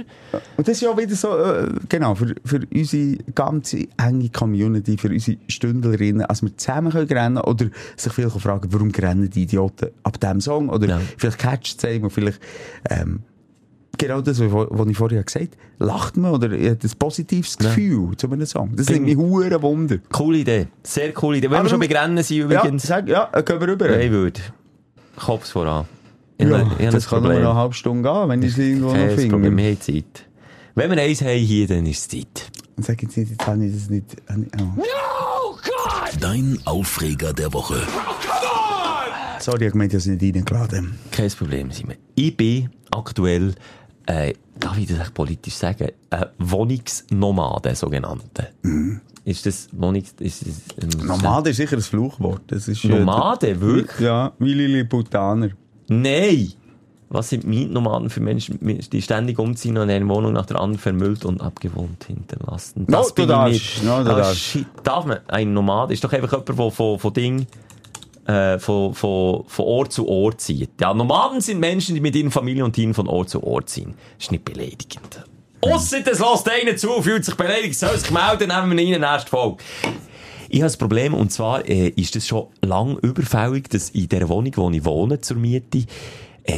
[0.57, 5.09] Und das ist ja wieder so, äh, genau, für, für unsere ganze enge Community, für
[5.09, 9.42] unsere Stündlerinnen, als wir zusammen können rennen oder sich vielleicht auch fragen, warum rennen die
[9.42, 10.68] Idioten ab diesem Song?
[10.68, 11.01] Oder Ja.
[11.16, 12.40] vielleicht catcht es und vielleicht,
[12.88, 13.20] ähm,
[13.98, 17.68] genau das, was ich vorher gesagt habe, lacht man oder hat ein positives Ja.
[17.68, 18.72] Gefühl zu einem Song.
[18.74, 19.98] Das nimmt mich hure Wunder.
[20.11, 20.68] Coole Idee.
[20.82, 21.48] Sehr coole Idee.
[21.51, 23.90] Wenn Aber wir schon bei Rennen sind Ja, übrigens, sag, ja, gehen wir rüber.
[23.90, 24.40] ja, ich würde.
[25.16, 25.86] Kopf voran.
[26.38, 28.86] Ich Ja, habe- ich das kann nur eine halbe Stunde gehen, wenn ich es irgendwo
[28.88, 29.56] noch Kein Problem, finde.
[29.58, 30.26] wir haben Zeit.
[30.74, 32.50] Wenn wir eins haben hier, dann ist es Zeit.
[32.78, 34.16] Sag jetzt nicht, jetzt habe ich das nicht.
[34.28, 34.84] habe ich- Oh.
[36.18, 37.82] Dein Aufreger der Woche.
[39.40, 40.98] Sorry, ich meinte das nicht reingeladen.
[41.11, 41.96] Kein Problem, Simon.
[42.14, 43.54] Ich bin aktuell,
[44.06, 48.48] äh, darf ich das echt politisch sagen, ein Wohnungsnomade, sogenannte.
[49.24, 50.02] Ist das Wohnung...
[50.20, 50.42] Ist, ist,
[50.82, 52.42] ähm, Nomade ist sicher ein Fluchwort.
[52.48, 54.00] Das ist, äh, Nomade, wirklich?
[54.00, 55.50] Ja, wie Lilliputaner.
[55.88, 56.52] Nein!
[57.12, 61.24] Was sind Mietnomaden für Menschen, die ständig umziehen und eine Wohnung nach der anderen vermüllt
[61.24, 62.84] und abgewohnt hinterlassen?
[62.88, 63.52] No, Das du bin ich darfst.
[63.52, 63.84] nicht.
[63.84, 64.36] No, du Ah, darfst.
[64.40, 64.66] shit.
[64.84, 65.18] Darf man?
[65.26, 67.46] Ein Nomade ist doch einfach jemand, der von, von Ding,
[68.26, 70.70] äh, von, von, von Ort zu Ort zieht.
[70.80, 73.94] Ja, Nomaden sind Menschen, die mit ihren Familien und Tieren von Ort zu Ort ziehen.
[74.16, 75.24] Das ist nicht beleidigend.
[75.61, 79.00] Ausser das lässt einer zu, fühlt sich beleidigt, soll sich melden, nehmen wir ihn in
[79.00, 79.62] der nächsten Folge.
[80.48, 84.28] Ich habe ein Problem, und zwar äh, ist es schon lang überfällig, dass in der
[84.28, 85.84] Wohnung, wo ich wohne, zur Miete,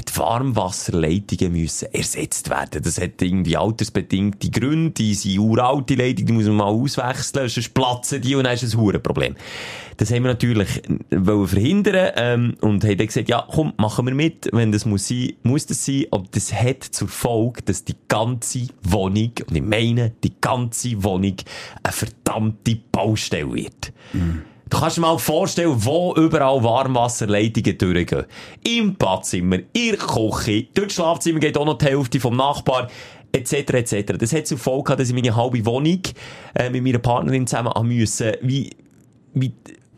[0.00, 2.82] die Warmwasserleitungen müssen ersetzt werden.
[2.82, 7.74] Das hat irgendwie altersbedingte Gründe, die sind uralte Leitungen, die muss man mal auswechseln, sonst
[7.74, 9.36] platzen die und dann ist es ein Hurenproblem.
[9.96, 14.14] Das haben wir natürlich wollen verhindern ähm, und haben dann gesagt, ja komm, machen wir
[14.14, 17.96] mit, wenn das muss sein, muss das sein, aber das hat zur Folge, dass die
[18.08, 21.36] ganze Wohnung, und ich meine die ganze Wohnung,
[21.82, 23.92] eine verdammte Baustelle wird.
[24.72, 28.24] Du kannst dir mal vorstellen, wo überall Warmwasserleitungen durchgehen.
[28.66, 32.88] Im Badzimmer, in der Küche, durch das Schlafzimmer geht auch noch die Hälfte vom Nachbar,
[33.32, 34.14] etc., etc.
[34.18, 36.00] Das hat zur Folge gehabt, dass ich meine halbe Wohnung
[36.54, 38.70] äh, mit meiner Partnerin zusammen haben müssen, wie,
[39.34, 39.52] wie,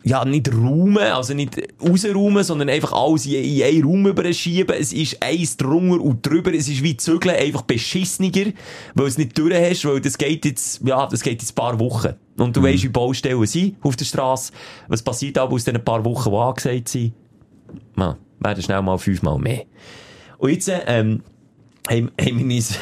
[0.05, 4.75] ja, nicht räumen, also nicht rausräumen, sondern einfach alles in, in einen Raum überschieben.
[4.79, 6.53] Es ist eins drunter und drüber.
[6.53, 8.53] Es ist wie Zügeln, einfach beschissener, weil
[8.93, 11.79] du es nicht durch hast, weil das geht jetzt, ja, das geht jetzt ein paar
[11.79, 12.13] Wochen.
[12.37, 14.53] Und du weisst, wie Baustellen sind auf der Straße.
[14.89, 17.13] Was passiert aber aus den paar Wochen, die angesagt sind?
[17.95, 19.63] Man, werden schnell mal fünfmal mehr.
[20.37, 21.23] Und jetzt, ähm,
[21.89, 22.77] haben, haben wir uns,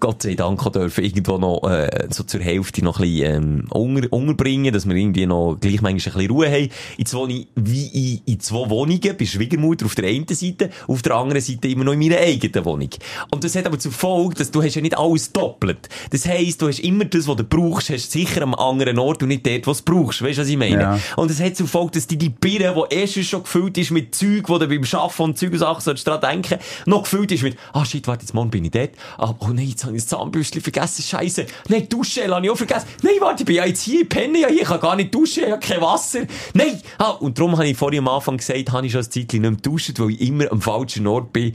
[0.00, 3.64] Gott sei Dank, auch dürfen irgendwo noch, äh, so zur Hälfte noch ein bisschen, ähm,
[3.70, 6.68] unter, unterbringen, dass wir irgendwie noch gleich manchmal ein bisschen Ruhe haben.
[6.96, 7.86] Jetzt wohne ich wie
[8.26, 11.84] in, in zwei Wohnungen, bei Schwiegermutter auf der einen Seite, auf der anderen Seite immer
[11.84, 12.90] noch in meiner eigenen Wohnung.
[13.30, 15.88] Und das hat aber zur Folge, dass du hast ja nicht alles doppelt.
[16.10, 19.28] Das heisst, du hast immer das, was du brauchst, hast sicher am anderen Ort und
[19.28, 20.22] nicht dort, was du brauchst.
[20.22, 20.80] Weißt du, was ich meine?
[20.80, 21.00] Ja.
[21.16, 24.14] Und es hat zur Folge, dass die, die Birne, die erst schon gefüllt ist mit
[24.14, 27.42] Zeug, wo du beim Schaffen und Zeug und Sachen solltest dran denken, noch gefüllt ist
[27.42, 28.90] mit, ah shit, warte, jetzt morgen bin ich dort.
[29.16, 31.46] Ah, oh nein, jetzt habe ich das Zahnbürstchen vergessen, scheiße.
[31.68, 32.86] Nein, Dusche habe ich auch vergessen.
[33.02, 35.14] Nein, warte, ich bin ja jetzt hier, ich penne ja hier, ich kann gar nicht
[35.14, 36.20] duschen, ich habe kein Wasser.
[36.54, 36.80] Nein!
[36.98, 39.50] Ah, und darum habe ich vorhin am Anfang gesagt, habe ich schon ein Zeitchen nicht
[39.50, 41.54] mehr geduscht, weil ich immer am falschen Ort bin,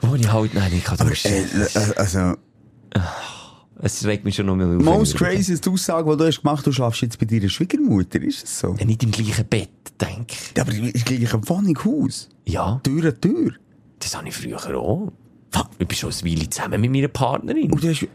[0.00, 1.30] wo ich halt, nein, ich kann duschen.
[1.30, 2.34] Äh, äh, also,
[3.80, 4.82] es regt mich schon noch mal auf.
[4.82, 8.20] most crazy ist die Aussage, die du hast gemacht, du schaffst jetzt bei deiner Schwiegermutter,
[8.22, 8.74] ist es so?
[8.78, 9.70] Ja, Nicht im gleichen Bett,
[10.00, 10.56] denke ich.
[10.56, 12.28] Ja, aber im gleichen Wohnungshaus.
[12.44, 13.52] Ja, Tür an Tür.
[14.00, 15.12] das habe ich früher auch.
[15.78, 17.70] Ich bin schon eine Weile zusammen mit meiner Partnerin.
[17.70, 18.06] Und du hast,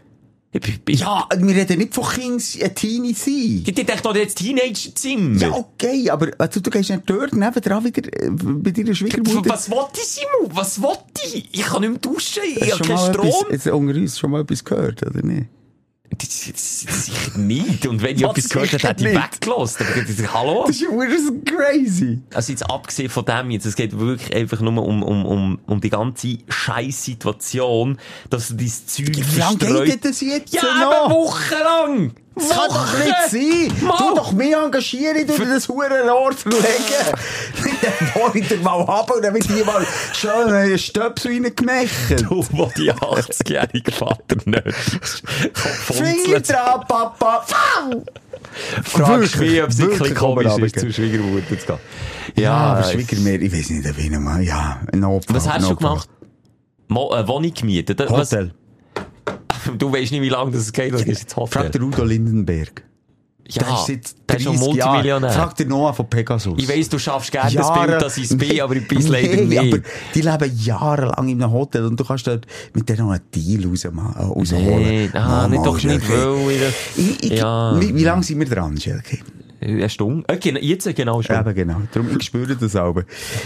[0.87, 3.63] ja, wir reden nicht von Kinds, ein Teenie sein.
[3.65, 5.41] Ich dachte doch jetzt Teenage-Zimmer.
[5.41, 9.49] Ja, okay, aber also, du gehst nicht dort nebendran wieder äh, bei deiner Schwiegermutter.
[9.49, 10.55] Was wollte ich, Simon?
[10.55, 11.49] Was wollte ich?
[11.51, 13.27] Ich kann nicht mehr duschen, ich habe keinen Strom.
[13.27, 15.47] etwas, jetzt unter uns schon mal etwas gehört, oder nicht?
[16.17, 17.87] Das, das, das sicher nicht.
[17.87, 19.85] Und wenn ich Was, etwas gehört hätte, hätte ich weggelassen.
[19.87, 20.63] Aber ich dachte, hallo?
[20.67, 22.21] Das ist crazy.
[22.33, 25.81] Also jetzt abgesehen von dem jetzt, es geht wirklich einfach nur um, um, um, um
[25.81, 27.97] die ganze Scheiß-Situation,
[28.29, 31.05] dass du dein Zeug Wie lange verstreut- geht das jetzt Ja, noch?
[31.05, 32.13] eben wochenlang!
[32.35, 33.87] Das kann doch nicht sein!
[33.87, 33.97] Mal.
[33.97, 36.63] Du doch mich engagieren, du das Hurenrohr verlegen!
[37.81, 42.21] Dann hol ich dir mal ab und dann wird hier mal schön einen Stöpsel reingemacht.
[42.21, 44.63] Du, wo die 80-jährige Vater nicht
[45.91, 47.45] Finger dran, Papa!
[48.83, 51.77] Fragst mich, ob es ein bisschen komisch ist, zu Schwiegermutter zu gehen.
[52.35, 55.35] Ja, aber äh, Schwiegermeer, ich weiß nicht, ob ich mal, ja, ein Notfall.
[55.35, 56.09] Was hast du gemacht?
[56.87, 57.99] Mo eine Wohnung gemietet?
[57.99, 58.53] Das- was- Hotel.
[59.77, 61.71] Du weißt nicht, wie lange das geht, das ist jetzt Frag Hotel.
[61.71, 62.83] den Udo Lindenberg.
[63.45, 64.59] Ja, der ist schon 30 Jahren.
[64.59, 65.29] Multimillionär.
[65.31, 66.53] Frag den Noah von Pegasus.
[66.57, 68.87] Ich weiss, du schaffst gerne das Jahre- Bild, dass ich es bin, Nee, aber ich
[68.87, 69.59] bin es leider nee, nicht.
[69.59, 69.79] aber
[70.15, 73.63] die leben jahrelang in einem Hotel und du kannst dort mit denen noch einen Deal
[73.63, 73.87] äh,
[74.23, 74.77] rausholen.
[74.79, 76.51] Nee, ah, nicht doch nicht, weil
[76.95, 77.75] ich, Ich, ich, Ja.
[77.81, 79.19] wie, wie lange sind wir dran, Schelke?
[79.63, 80.23] Eine Stunde?
[80.27, 81.35] Äh, genau, jetzt genau schon.
[81.35, 81.81] Eben genau.
[81.91, 83.03] Darum, ich spüre das aber.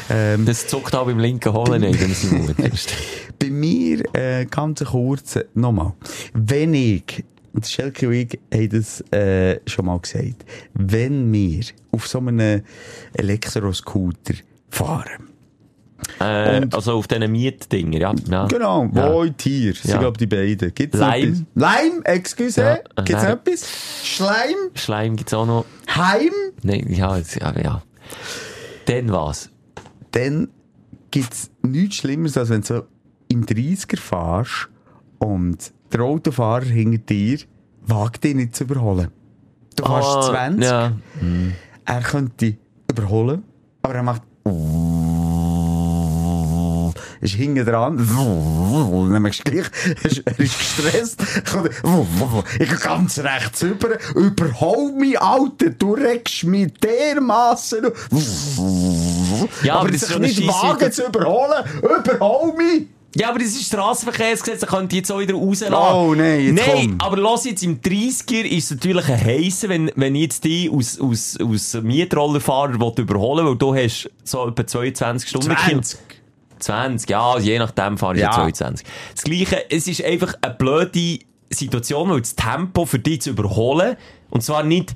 [0.10, 2.24] Ähm, Das zuckt auch beim linken Holen nicht, wenn es
[2.74, 2.94] ist.
[3.40, 5.94] bei mir, äh, ganz kurz, nochmal.
[6.34, 12.08] Wenn ich, und Schelke und ich haben das äh, schon mal gesagt, wenn wir auf
[12.08, 12.62] so einem
[13.14, 14.36] Elektroscooter
[14.70, 15.27] fahren,
[16.20, 18.14] Äh, Und- also auf diesen Mietdinger, ja.
[18.30, 18.46] ja.
[18.48, 19.14] Genau, Ja.
[19.14, 19.98] wo Tier, sind Ja.
[20.00, 20.74] glaub die beiden.
[20.74, 21.44] Gibt's etwas?
[21.56, 23.34] Lime, excuse, Ja, äh, gibt's nein.
[23.34, 23.66] etwas?
[24.04, 25.66] Schleim, Schleim gibt's auch noch.
[25.96, 26.32] Heim,
[26.64, 27.82] Nein, ja, jetzt, ja, ja.
[28.86, 29.50] Dann was?
[30.12, 30.48] dann
[31.12, 32.84] gibt's nichts Schlimmeres, als wenn du so
[33.28, 34.70] im 30er fahrst
[35.20, 37.40] und der Autofahrer hinter dir
[37.86, 39.10] wagt dich nicht zu überholen.
[39.76, 40.92] Du fährst Ah, 20, Ja.
[41.86, 42.58] er könnte dich
[42.90, 43.44] überholen,
[43.84, 44.22] aber er macht
[47.22, 47.98] ist hinten dran.
[47.98, 49.66] Und dann merkst du gleich,
[50.26, 51.22] er ist gestresst.
[52.60, 57.88] Ich gehe ganz rechts über, überhol mich, Alter, du regst mich dermassen.
[59.64, 62.88] Ja, aber aber das ist nicht wagen zu überholen, überhol mich.
[63.16, 65.74] Ja, aber das ist Straßenverkehrsgesetz, da könnt ihr jetzt auch wieder rauslassen.
[65.74, 67.08] Oh, nein, jetzt Nein, komm.
[67.08, 70.70] aber los jetzt im 30er ist es natürlich ein heissen, wenn, wenn ich jetzt die
[70.70, 75.56] aus, aus, aus Mietrollerfahrer will überholen weil du hast so etwa 22 Stunden.
[75.58, 76.00] 20.
[76.60, 78.30] 20, ja, je nachdem fahre ich ja.
[78.30, 78.36] Ja.
[78.36, 78.88] 22.
[79.14, 83.96] Das Gleiche, es ist einfach eine blöde Situation, weil das Tempo für dich zu überholen,
[84.30, 84.94] und zwar nicht,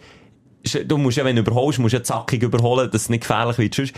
[0.86, 3.58] du musst ja, wenn du überholst, musst du ja zackig überholen, dass es nicht gefährlich
[3.58, 3.94] wird, sonst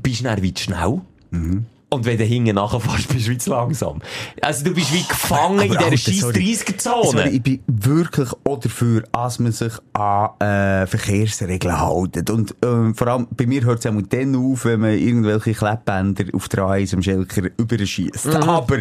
[0.00, 1.00] bist du dann wie zu schnell.
[1.30, 1.66] Mhm.
[1.90, 4.00] Und wenn du hinten nachfährst, bist du wie zu langsam.
[4.42, 6.54] Also du bist wie gefangen in Aber dieser Alter, scheiß sorry.
[6.54, 7.10] 30er-Zone.
[7.10, 12.28] Sorry, ich bin wirklich auch dafür, dass man sich an äh, Verkehrsregeln hält.
[12.30, 16.24] Und ähm, vor allem, bei mir hört es auch dann auf, wenn man irgendwelche Klebbänder
[16.34, 18.26] auf der A1 am Schelker überschießt.
[18.26, 18.34] Mhm.
[18.34, 18.78] Aber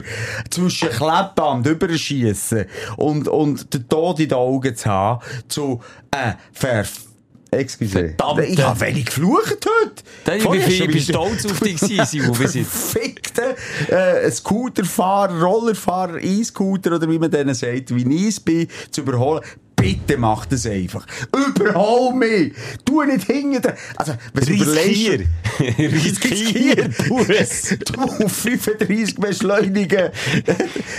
[0.49, 2.65] zwischen Kletbband überschießen
[2.97, 5.79] und, und den Tod in den Augen zu haben, zu
[6.11, 7.06] äh, verf...
[7.51, 8.13] Excuse.
[8.17, 10.37] Verdammte- Ich habe wenig geflucht heute.
[10.37, 13.55] Ich bin- schon ich bin stolz auf dich gewesen, Simon, verfickten
[13.89, 19.41] äh, Scooterfahrer, Rollerfahrer, E-Scooter oder wie man denen sagt, wie ich es bin, zu überholen.
[19.79, 21.05] Bitte mach das einfach.
[21.31, 22.53] Überhol mich!
[22.83, 23.73] Tu nicht hinten.
[23.95, 25.25] Also, du Riskier.
[25.59, 27.75] Riskier, pures.
[27.93, 30.09] Du auf 35 beschleunigen.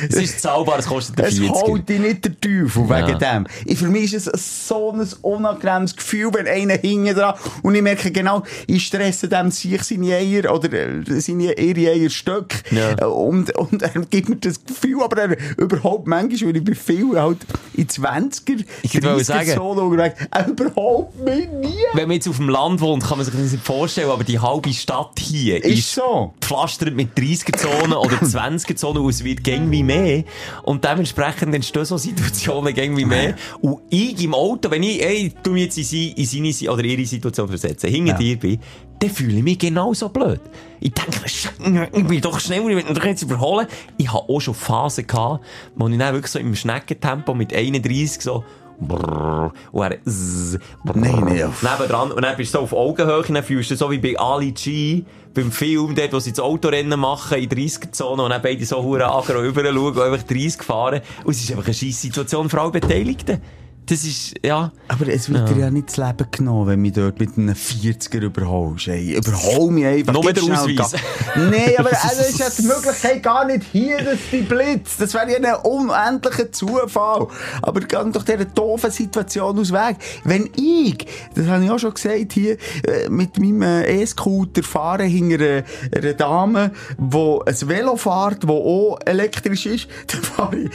[0.09, 1.51] Es ist zahlbar, es kostet Es 40.
[1.51, 3.07] holt dich nicht der Teufel Ja.
[3.07, 3.47] wegen dem.
[3.65, 7.83] Ich, für mich ist es so ein unangenehmes Gefühl, wenn einer hinten dran und ich
[7.83, 12.93] merke genau, ich stresse dem sich seine Eier oder äh, seine ihre Eierstöcke Ja.
[13.01, 16.75] Äh, und, und er gibt mir das Gefühl, aber er überhaupt manchmal, weil ich bei
[16.75, 17.39] vielen halt
[17.75, 19.93] in 20er, Ich 30er sagen- Solo
[20.31, 21.75] er überhaupt mich nie.
[21.95, 24.39] Wenn man jetzt auf dem Land wohnt, kann man sich das nicht vorstellen, aber die
[24.39, 26.33] halbe Stadt hier Ist ist, so.
[26.41, 30.25] gepflastert mit 30er-Zonen oder 20er-Zonen und es wird wie mehr.
[30.63, 33.35] Und dementsprechend entstehen so Situationen gäng wie mehr.
[33.61, 36.85] Und ich im Auto, wenn ich, ey, tu mich jetzt in, sie, in seine oder
[36.85, 38.19] ihre Situation versetzen, hinter Ja.
[38.19, 38.59] dir bin,
[39.01, 40.41] dann fühle ich mich genauso blöd.
[40.81, 43.67] Ich denke, «Sch- ich bin doch schneller, ich will doch jetzt überholen.
[43.97, 45.45] Ich habe auch schon Phasen gehabt,
[45.77, 48.45] wo ich dann wirklich so im Schneckentempo mit 31 so,
[48.81, 50.59] brrr, und er, zzz,
[50.95, 52.13] Nein, nein, nebendran.
[52.13, 55.03] Und dann bist du so auf Augenhöhe, dann fühlst du so wie bei Ali G,
[55.35, 59.07] beim Film, dort, wo sie das Autorennen machen, in 30er-Zone, und dann beide so hure
[59.07, 61.01] agro rüber schauen und einfach 30 fahren.
[61.25, 63.41] Und es ist einfach eine scheisse Situation für alle Beteiligten.
[63.89, 64.71] Das ist, ja.
[64.89, 65.55] Aber es wird Ja.
[65.55, 68.89] dir ja nicht das Leben genommen, wenn du dort mit einem 40er überholst.
[68.89, 69.17] Ey.
[69.17, 70.13] Überhol mich einfach.
[70.13, 70.93] Nur Gib der Ausweis.
[71.37, 74.99] Nein, aber also, es ist ja die Möglichkeit gar nicht hier, dass die Blitz.
[74.99, 77.29] Das wäre ja ein unendlicher Zufall.
[77.63, 79.97] Aber gang doch dieser doofen Situation aus Weg.
[80.25, 85.05] Wenn ich, das habe ich auch schon gesagt hier, äh, mit meinem äh, E-Scooter fahre
[85.05, 85.65] hinter einer,
[85.97, 90.71] einer Dame, die ein Velo fährt, das auch elektrisch ist, dann fahre ich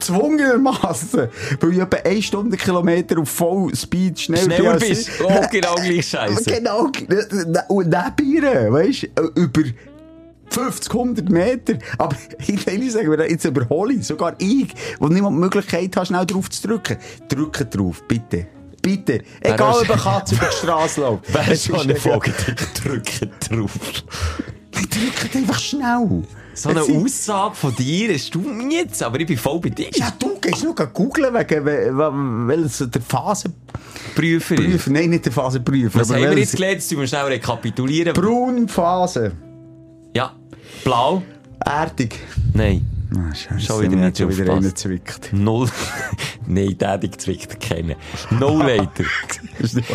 [0.00, 1.28] zwungenermassen,
[1.60, 5.10] weil ich etwa 1 Stundenkilometer auf Vollspeed schneller, Schneller bist.
[5.22, 6.50] Oh, genau gleich scheiße.
[6.58, 6.90] Genau,
[7.68, 9.62] und neben ihr, weißt du, über
[10.50, 11.74] 50, 100 Meter.
[11.98, 16.26] Aber ich will sagen, jetzt überhole ich, sogar ich, wo niemand die Möglichkeit hat, schnell
[16.26, 16.96] drauf zu drücken.
[17.28, 18.46] Drücke drauf, bitte.
[18.80, 19.22] Bitte.
[19.40, 21.24] Egal, ob eine Katze über die Straße läuft.
[21.50, 21.96] Es schon eine.
[21.96, 22.32] Folge,
[22.82, 23.72] drücken drauf.
[24.72, 26.22] Drückt einfach schnell.
[26.58, 29.88] So eine Aussage von dir, hast du jetzt, aber ich bin voll bei dir.
[29.94, 31.64] Ja, du gehst nur googeln, wegen,
[32.48, 34.86] weil es der Phasenprüfer, Prüfer ist.
[34.88, 36.74] nein, nicht der Phasenprüfer, Was haben wir jetzt gelernt?
[36.76, 38.12] Jetzt tun wir schnell rekapitulieren.
[38.14, 39.32] Braunphase.
[40.14, 40.34] ja.
[40.84, 41.22] Blau?
[41.64, 42.14] Erdig.
[42.54, 42.86] Nein.
[43.16, 45.32] Ah, Scheiße, Schon wieder nicht schon wieder zwickt.
[45.32, 45.68] Null.
[46.46, 47.96] Nein, der dich gezwickt kennen.
[48.38, 49.04] No later.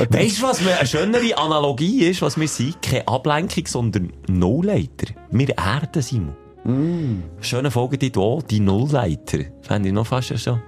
[0.10, 2.82] Weißt du, was mir eine schönere Analogie ist, was wir sind?
[2.82, 5.14] Keine Ablenkung, sondern No-Later.
[5.32, 6.36] Wir erden, Simon.
[6.64, 7.24] Mm.
[7.42, 9.40] Schöne Folge die hier, die Nullleiter.
[9.62, 10.62] Fände ich noch fast schon.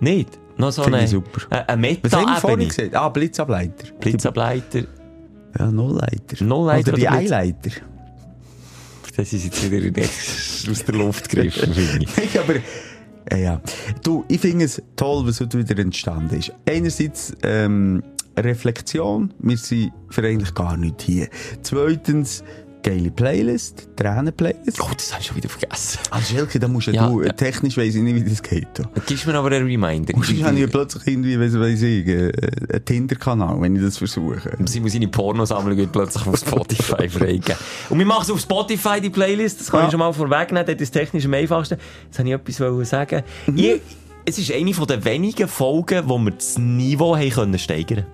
[0.00, 0.38] Nicht?
[0.56, 1.40] Noch so Finde eine, ich super.
[1.50, 2.94] eine, eine Was haben wir vorhin gesagt?
[2.94, 3.92] Ah, Blitzableiter.
[4.00, 4.84] Blitzableiter.
[5.58, 6.44] Ja, Nullleiter.
[6.44, 7.70] Nullleiter Oder die Eileiter.
[9.16, 10.06] Das ist jetzt wieder
[10.70, 12.38] aus der Luft gegriffen, finde ich.
[12.38, 12.54] Aber,
[13.30, 13.60] äh, ja.
[14.02, 16.52] Du, ich finde es toll, was heute wieder entstanden ist.
[16.66, 18.02] Einerseits, ähm,
[18.42, 19.32] Reflexion.
[19.38, 21.28] Wir sind für eigentlich gar nicht hier.
[21.62, 22.44] Zweitens,
[22.82, 23.88] geile Playlist.
[23.96, 24.80] Tränen-Playlist.
[24.80, 25.98] Oh, das habe ich schon wieder vergessen.
[26.10, 27.32] Also, Schelke, da musst ja, Ja, du, ja.
[27.32, 28.68] technisch weiss ich nicht, wie das geht.
[28.74, 28.84] Da.
[29.06, 30.12] Gibst mir aber einen Reminder.
[30.14, 32.32] Sonst habe ich plötzlich irgendwie, weiss, weiss ich, äh,
[32.72, 34.56] einen Tinder-Kanal, wenn ich das versuche.
[34.66, 37.56] Simon seine Pornosammlung plötzlich auf Spotify freigeben.
[37.90, 39.60] Und wir machen es auf Spotify, die Playlist.
[39.60, 39.86] Das kann Ja.
[39.86, 40.66] ich schon mal vorwegnehmen.
[40.66, 41.78] Das ist technisch am einfachsten.
[42.06, 43.22] Jetzt habe ich etwas sagen.
[43.54, 43.80] Ich,
[44.24, 48.04] es ist eine von der wenigen Folgen, wo wir das Niveau haben können steigern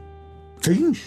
[0.61, 1.03] Findest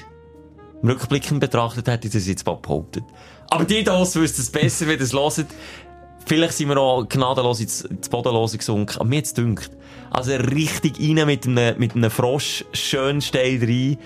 [0.83, 3.03] Im Rückblickend betrachtet hätte ich das jetzt mal behauptet.
[3.49, 5.45] Aber die da wissen es besser, wenn ihr es hört.
[6.25, 8.95] vielleicht sind wir auch gnadenlos ins, ins Bodenlose gesunken.
[8.99, 9.71] Aber mir hat's dünkt.
[10.11, 13.97] Also richtig rein mit einem, mit einem Frosch, schön steil rein.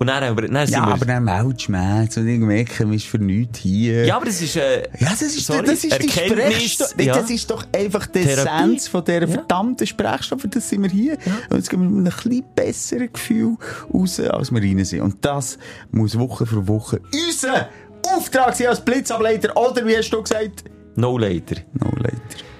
[0.00, 0.92] Und dann, haben wir, dann sind Ja, wir...
[0.94, 4.04] aber dann meldest du mich und ich merke, man ist für nichts hier.
[4.06, 4.54] ja, aber das ist...
[4.54, 7.04] Äh, Ja, das ist, sorry, das ist die Erkenntnis, Sprechstunde.
[7.04, 7.14] ja.
[7.16, 8.48] Das ist doch einfach die Therapie.
[8.48, 10.42] Essenz von dieser verdammten Sprechstunde.
[10.42, 11.18] Für das sind wir hier.
[11.50, 13.56] Und jetzt gehen wir mit einem bisschen besseren Gefühl
[13.92, 15.00] raus, als wir rein sind.
[15.00, 15.58] Und das
[15.90, 17.68] muss Woche für Woche unser
[18.06, 19.56] Auftrag sein als Blitzableiter.
[19.56, 20.64] Oder wie hast du gesagt?
[20.96, 21.56] no later.
[21.74, 22.16] No later.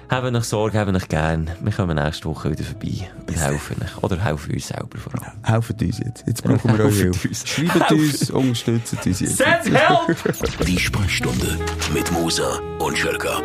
[0.09, 1.51] Haben euch Sorge, haben euch gern.
[1.61, 4.03] Wir kommen nächste Woche wieder vorbei und helfen euch.
[4.03, 5.43] Oder helfen uns selber vor allem.
[5.43, 6.23] Helft uns jetzt.
[6.25, 7.27] Jetzt brauchen wir eure Hilfe.
[7.27, 7.47] uns.
[7.47, 9.37] Schreibt uns, unterstützt uns jetzt.
[9.37, 10.65] Send help!
[10.65, 11.59] Die Sprechstunde
[11.93, 13.39] mit Musa und Schelka.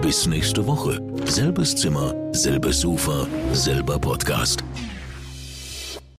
[0.00, 1.00] Bis nächste Woche.
[1.26, 4.64] Selbes Zimmer, selbes Sofa, selber Podcast.